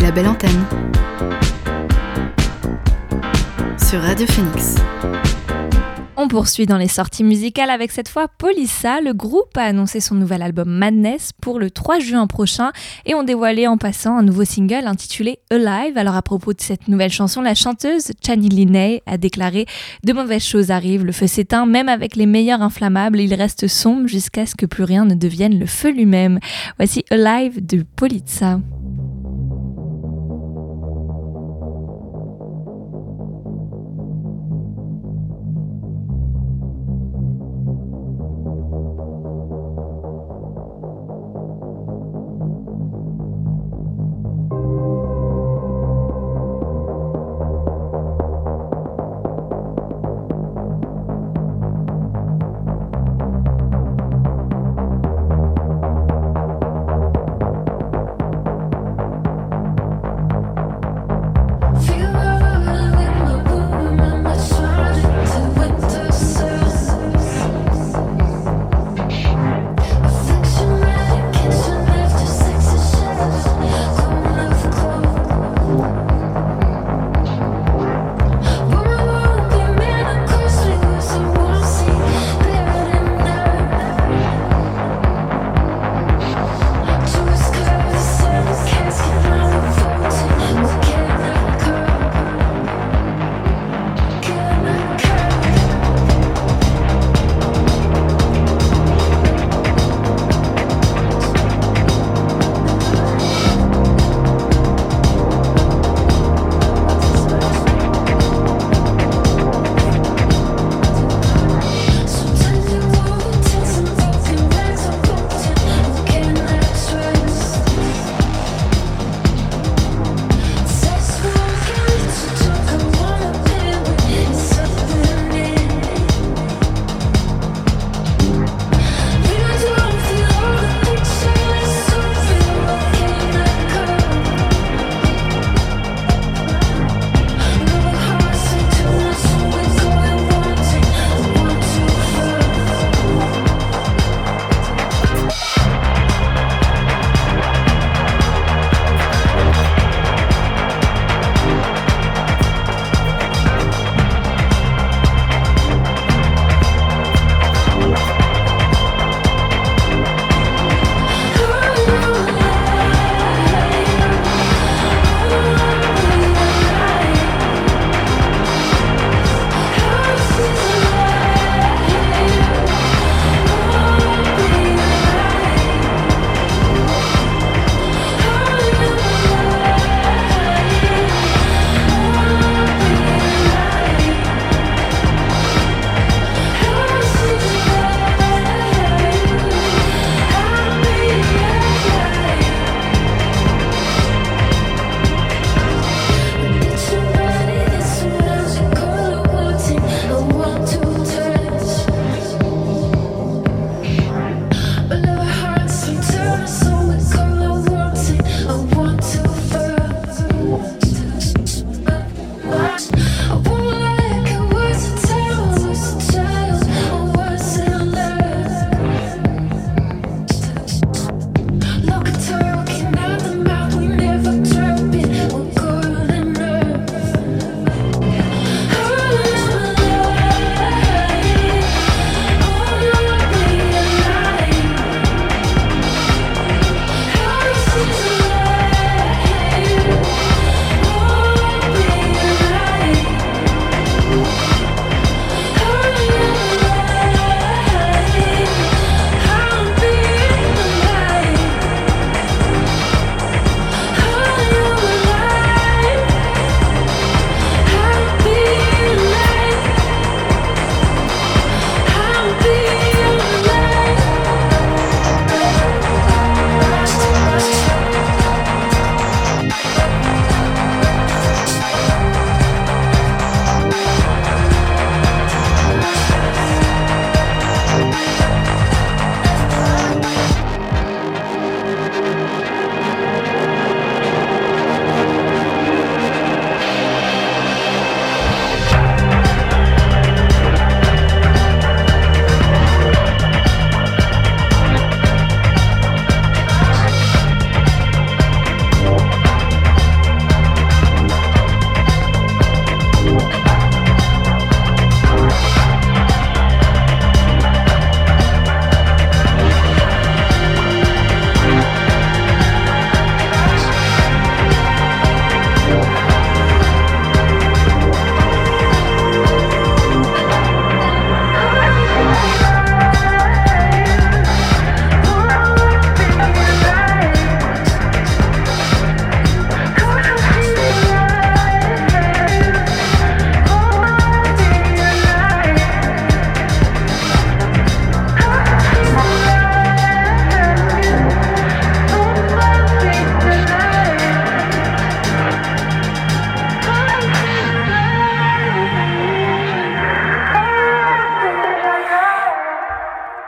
[0.00, 0.64] La belle antenne
[3.78, 4.74] sur Radio Phoenix.
[6.18, 9.00] On poursuit dans les sorties musicales avec cette fois Polissa.
[9.00, 12.72] Le groupe a annoncé son nouvel album Madness pour le 3 juin prochain
[13.06, 15.96] et ont dévoilé en passant un nouveau single intitulé Alive.
[15.96, 19.66] Alors à propos de cette nouvelle chanson, la chanteuse Chani Linney a déclaré
[20.04, 24.08] De mauvaises choses arrivent, le feu s'éteint, même avec les meilleurs inflammables, il reste sombre
[24.08, 26.38] jusqu'à ce que plus rien ne devienne le feu lui-même.
[26.78, 28.58] Voici Alive de Polizza.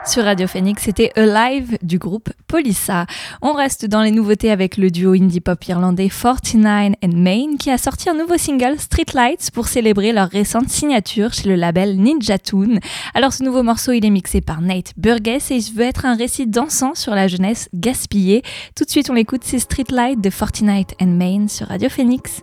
[0.09, 3.05] Sur Radio Phoenix, c'était Alive du groupe Polissa.
[3.43, 7.69] On reste dans les nouveautés avec le duo indie pop irlandais 49 and Main qui
[7.69, 12.39] a sorti un nouveau single Streetlights pour célébrer leur récente signature chez le label Ninja
[12.39, 12.79] Tune.
[13.13, 16.15] Alors ce nouveau morceau, il est mixé par Nate Burgess et il veut être un
[16.15, 18.41] récit dansant sur la jeunesse gaspillée.
[18.75, 22.41] Tout de suite, on l'écoute, c'est Streetlight de 49 and Main sur Radio Phoenix.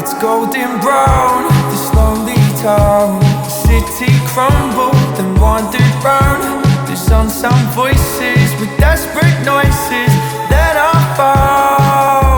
[0.00, 3.20] It's golden brown, this lonely town.
[3.20, 6.64] The city crumbled and wandered round.
[6.88, 10.14] There's unsound voices with desperate noises
[10.48, 12.29] that are found.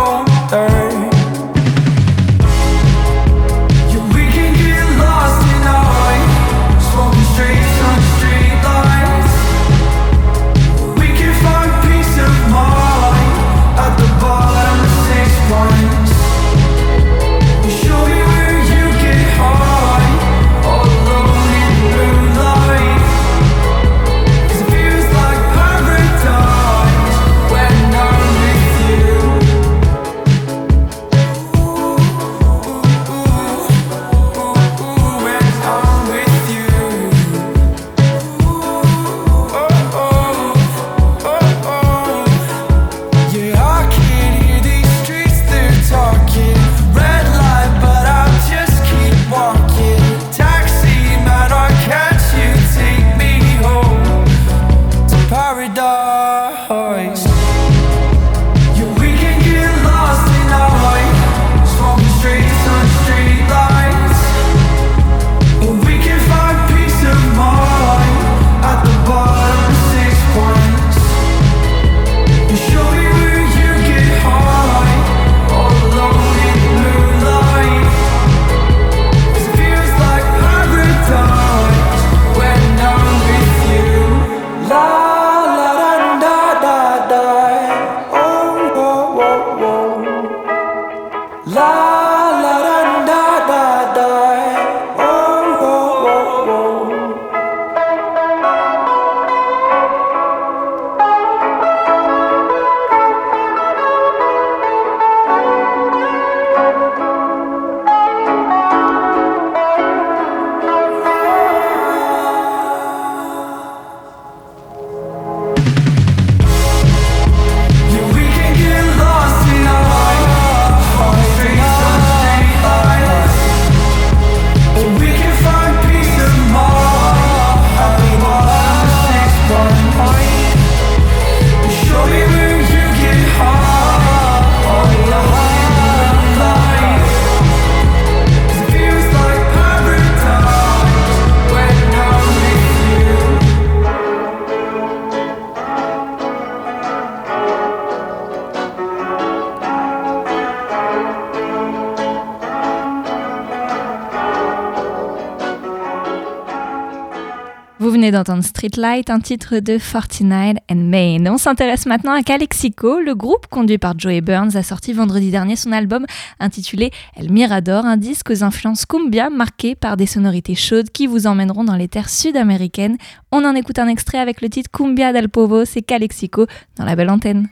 [157.82, 161.26] Vous venez d'entendre Streetlight, un titre de 49 and Main.
[161.26, 163.00] On s'intéresse maintenant à Calexico.
[163.00, 166.06] Le groupe, conduit par Joey Burns, a sorti vendredi dernier son album
[166.38, 171.26] intitulé El Mirador, un disque aux influences cumbia marqué par des sonorités chaudes qui vous
[171.26, 172.98] emmèneront dans les terres sud-américaines.
[173.32, 176.94] On en écoute un extrait avec le titre Cumbia del Povo, c'est Calexico dans la
[176.94, 177.48] belle antenne.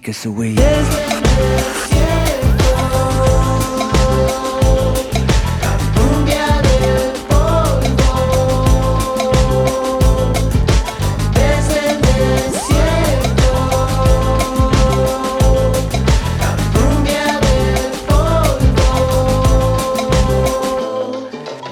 [0.00, 0.54] Take us away.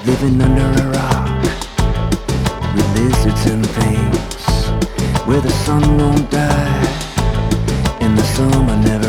[0.05, 1.43] Living under a rock
[2.75, 3.65] with lizards and
[5.25, 6.58] where the sun won't die
[8.39, 9.08] and the summer never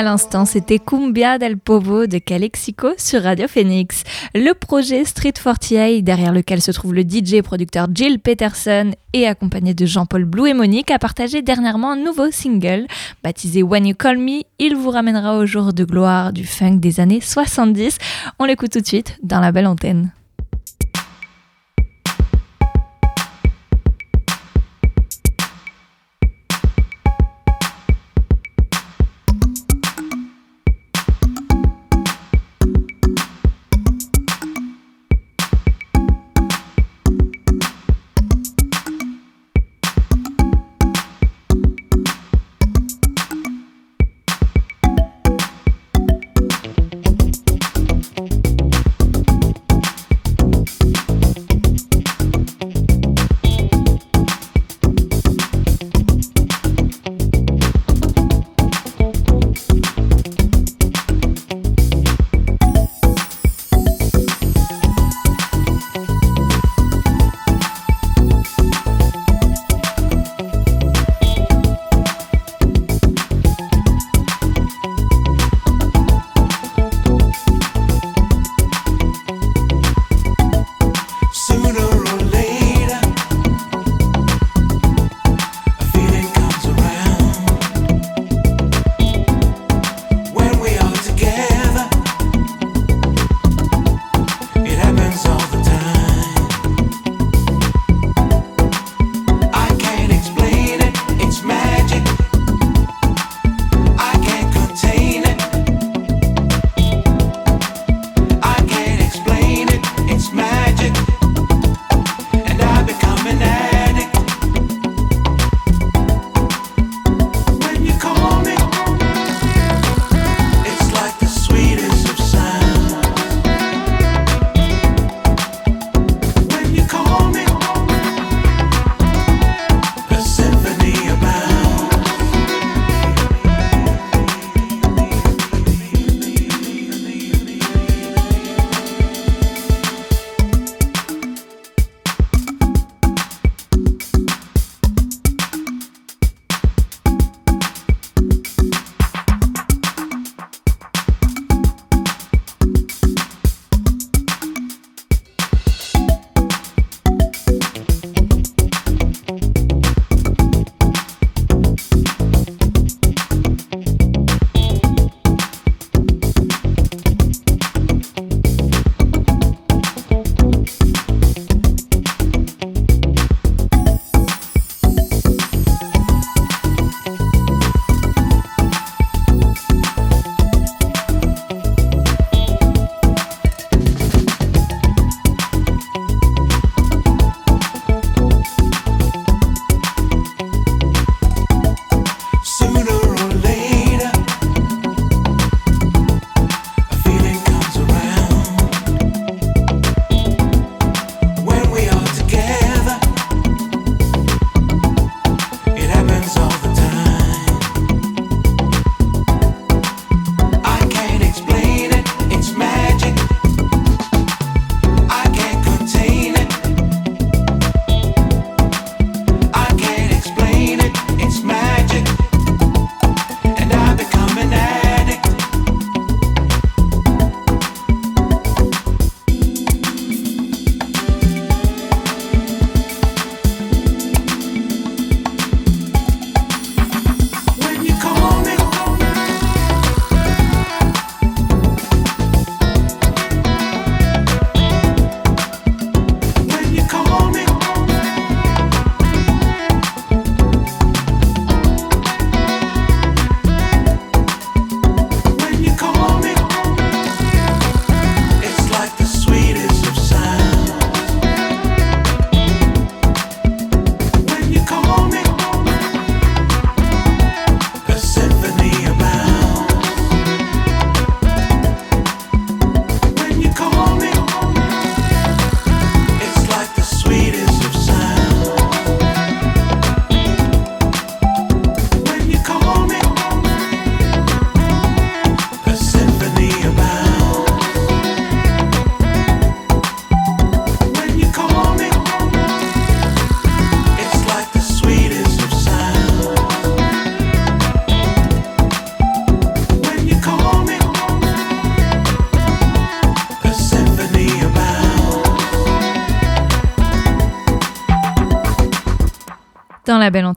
[0.00, 4.02] À l'instant, c'était Cumbia del Povo de Calexico sur Radio Phoenix.
[4.34, 9.74] Le projet Street 48, derrière lequel se trouve le DJ producteur Jill Peterson et accompagné
[9.74, 12.86] de Jean-Paul Blou et Monique, a partagé dernièrement un nouveau single
[13.22, 14.40] baptisé When You Call Me.
[14.58, 17.98] Il vous ramènera au jour de gloire du funk des années 70.
[18.38, 20.12] On l'écoute tout de suite dans la belle antenne.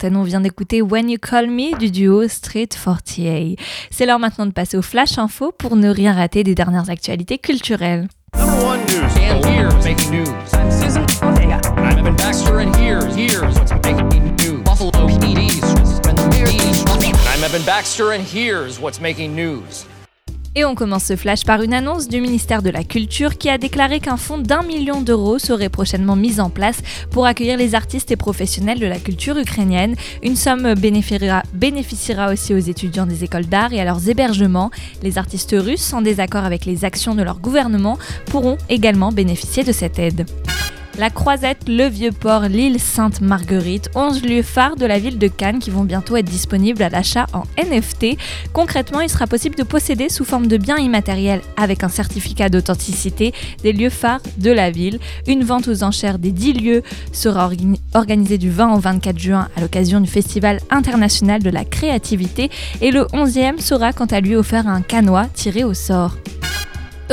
[0.05, 3.57] On vient d'écouter When You Call Me du duo Street 48.
[3.89, 7.37] C'est l'heure maintenant de passer au Flash Info pour ne rien rater des dernières actualités
[7.37, 8.09] culturelles.
[8.35, 9.17] Number one news.
[9.17, 10.27] And here's making news.
[10.53, 11.61] I'm Susan Ortega.
[11.77, 13.15] I'm Evan Baxter, and here's
[18.21, 19.85] here's what's making news?
[20.55, 23.57] Et on commence ce flash par une annonce du ministère de la Culture qui a
[23.57, 26.77] déclaré qu'un fonds d'un million d'euros serait prochainement mis en place
[27.09, 29.95] pour accueillir les artistes et professionnels de la culture ukrainienne.
[30.21, 34.69] Une somme bénéficiera, aussi aux étudiants des écoles d'art et à leurs hébergements.
[35.01, 37.97] Les artistes russes, en désaccord avec les actions de leur gouvernement,
[38.27, 40.27] pourront également bénéficier de cette aide.
[40.99, 45.71] La Croisette, le Vieux-Port, l'île Sainte-Marguerite, 11 lieux phares de la ville de Cannes qui
[45.71, 48.15] vont bientôt être disponibles à l'achat en NFT.
[48.53, 53.33] Concrètement, il sera possible de posséder sous forme de biens immatériels avec un certificat d'authenticité
[53.63, 54.99] des lieux phares de la ville.
[55.25, 59.49] Une vente aux enchères des 10 lieux sera organi- organisée du 20 au 24 juin
[59.57, 64.35] à l'occasion du Festival international de la créativité et le 11e sera quant à lui
[64.35, 66.17] offert un canoë tiré au sort.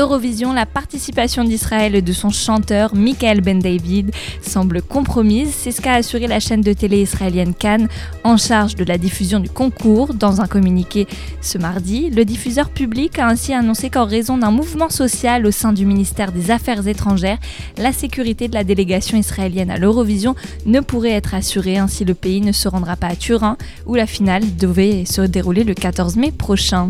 [0.00, 5.52] Eurovision, la participation d'Israël et de son chanteur Michael Ben David semble compromise.
[5.54, 7.86] C'est ce qu'a assuré la chaîne de télé israélienne Cannes
[8.24, 10.14] en charge de la diffusion du concours.
[10.14, 11.06] Dans un communiqué
[11.42, 15.74] ce mardi, le diffuseur public a ainsi annoncé qu'en raison d'un mouvement social au sein
[15.74, 17.38] du ministère des Affaires étrangères,
[17.76, 20.34] la sécurité de la délégation israélienne à l'Eurovision
[20.64, 21.76] ne pourrait être assurée.
[21.76, 25.64] Ainsi, le pays ne se rendra pas à Turin où la finale devait se dérouler
[25.64, 26.88] le 14 mai prochain.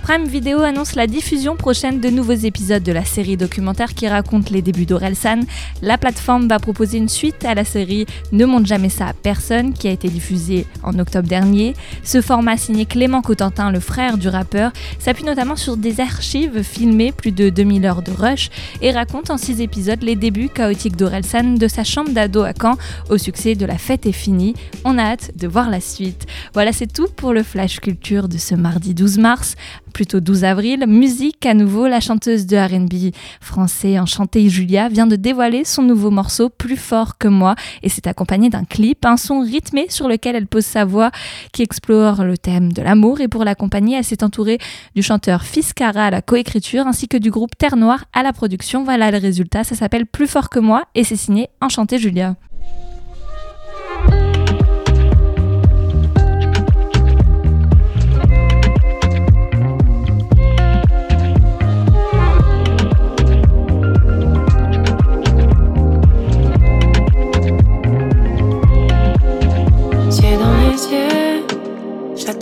[0.00, 4.50] Prime Video annonce la diffusion prochaine de nouveaux épisodes de la série documentaire qui raconte
[4.50, 5.40] les débuts d'Orelsan.
[5.82, 9.72] La plateforme va proposer une suite à la série Ne montre jamais ça à personne
[9.72, 11.74] qui a été diffusée en octobre dernier.
[12.02, 17.12] Ce format signé Clément Cotentin, le frère du rappeur, s'appuie notamment sur des archives filmées
[17.12, 21.54] plus de 2000 heures de rush et raconte en 6 épisodes les débuts chaotiques d'Orelsan
[21.54, 22.76] de sa chambre d'ado à Caen
[23.10, 24.54] au succès de La fête est finie.
[24.84, 26.26] On a hâte de voir la suite.
[26.54, 29.54] Voilà, c'est tout pour le Flash Culture de ce mardi 12 mars
[29.92, 30.84] plutôt 12 avril.
[30.88, 36.10] Musique à nouveau, la chanteuse de RB français Enchantée Julia vient de dévoiler son nouveau
[36.10, 40.36] morceau Plus fort que moi et c'est accompagné d'un clip, un son rythmé sur lequel
[40.36, 41.10] elle pose sa voix
[41.52, 44.58] qui explore le thème de l'amour et pour l'accompagner elle s'est entourée
[44.94, 48.84] du chanteur Fiskara à la coécriture ainsi que du groupe Terre Noire à la production.
[48.84, 52.36] Voilà le résultat, ça s'appelle Plus fort que moi et c'est signé Enchantée Julia.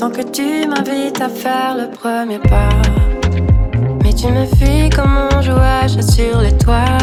[0.01, 2.71] J'attends que tu m'invites à faire le premier pas.
[4.03, 6.99] Mais tu me fuis comme on jouage sur les toits,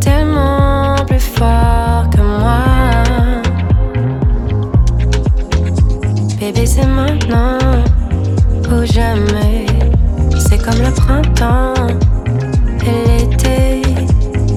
[0.00, 2.62] tellement plus fort que moi.
[6.38, 7.58] Bébé, c'est maintenant
[8.70, 9.66] ou jamais.
[10.38, 11.88] C'est comme le printemps
[12.86, 13.82] et l'été.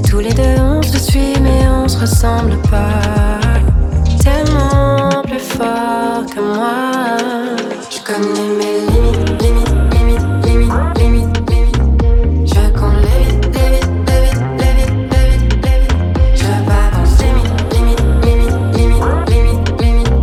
[0.08, 3.43] Tous les deux on se suit, mais on se ressemble pas
[5.58, 7.18] fort que moi.
[7.90, 12.50] Je connais mes limites, limites, limites, limites, limites, limites.
[12.50, 15.94] Je veux qu'on l'évite, l'évite, l'évite, l'évite, l'évite, l'évite.
[16.36, 20.14] Je veux pas qu'on s'imite, limite, limite, limite, limite, limite.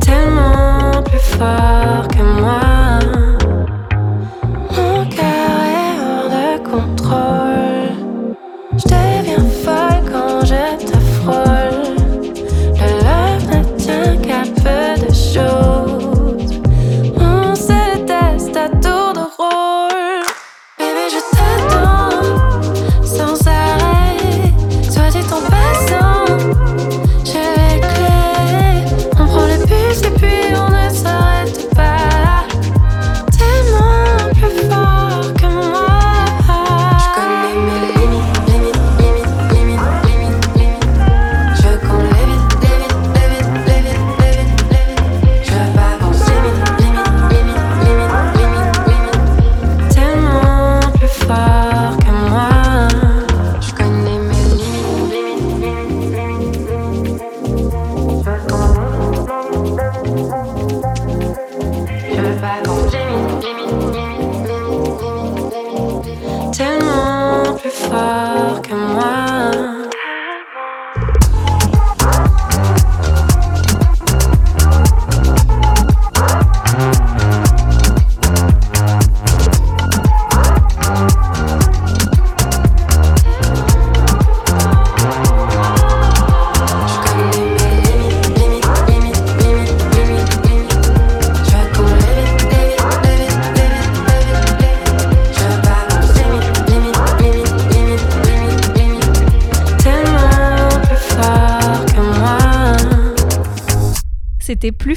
[0.00, 2.01] Tellement plus fort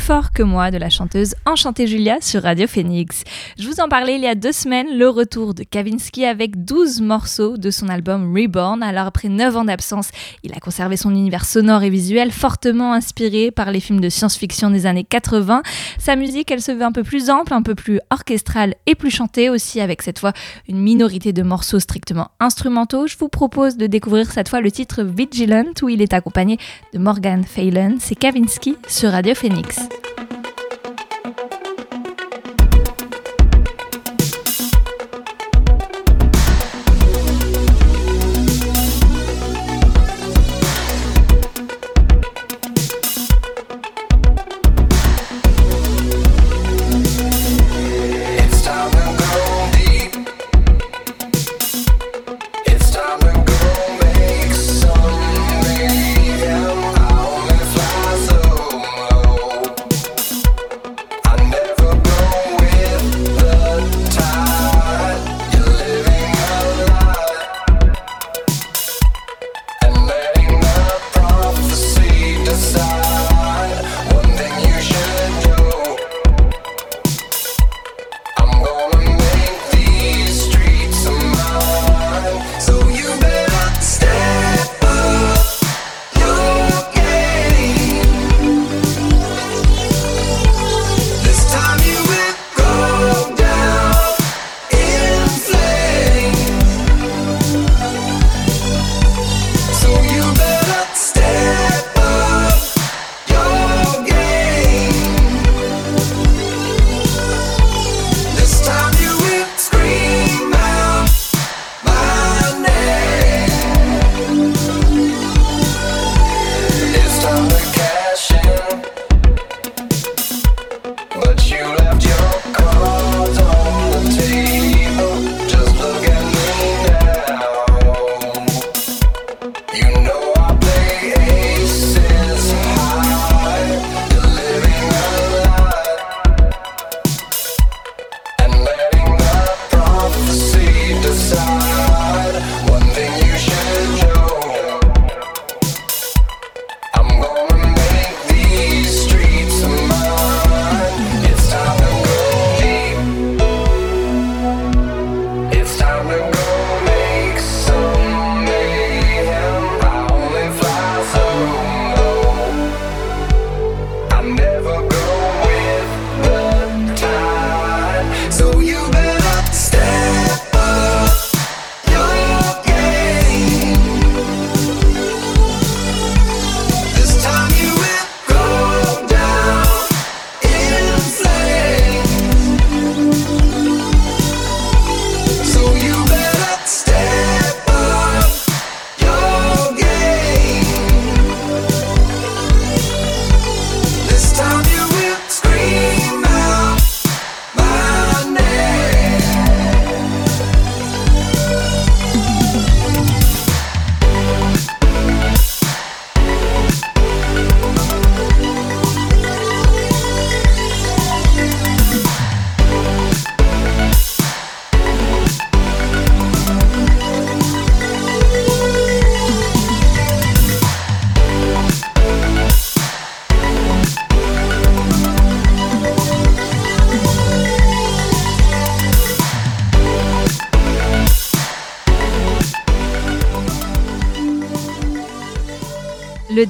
[0.06, 3.24] fort que moi de la chanteuse Enchantée Julia sur Radio Phoenix.
[3.76, 7.58] Vous en parlais il y a deux semaines, le retour de Kavinsky avec 12 morceaux
[7.58, 8.82] de son album Reborn.
[8.82, 10.12] Alors après 9 ans d'absence,
[10.44, 14.70] il a conservé son univers sonore et visuel fortement inspiré par les films de science-fiction
[14.70, 15.62] des années 80.
[15.98, 19.12] Sa musique, elle se veut un peu plus ample, un peu plus orchestrale et plus
[19.12, 20.32] chantée aussi avec cette fois
[20.70, 23.08] une minorité de morceaux strictement instrumentaux.
[23.08, 26.58] Je vous propose de découvrir cette fois le titre Vigilant où il est accompagné
[26.94, 27.96] de Morgan Phelan.
[28.00, 29.82] C'est Kavinsky sur Radio Phoenix.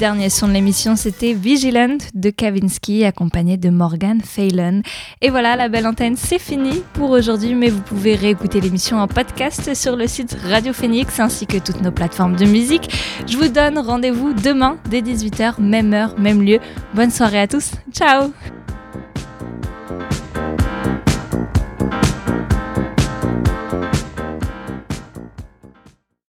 [0.06, 4.82] Dernier son de l'émission, c'était Vigilant de Kavinsky, accompagné de Morgan Phelan.
[5.20, 9.08] Et voilà, la belle antenne, c'est fini pour aujourd'hui, mais vous pouvez réécouter l'émission en
[9.08, 12.88] podcast sur le site Radio Phoenix ainsi que toutes nos plateformes de musique.
[13.26, 16.60] Je vous donne rendez-vous demain dès 18h, même heure, même lieu.
[16.94, 17.72] Bonne soirée à tous.
[17.92, 18.32] Ciao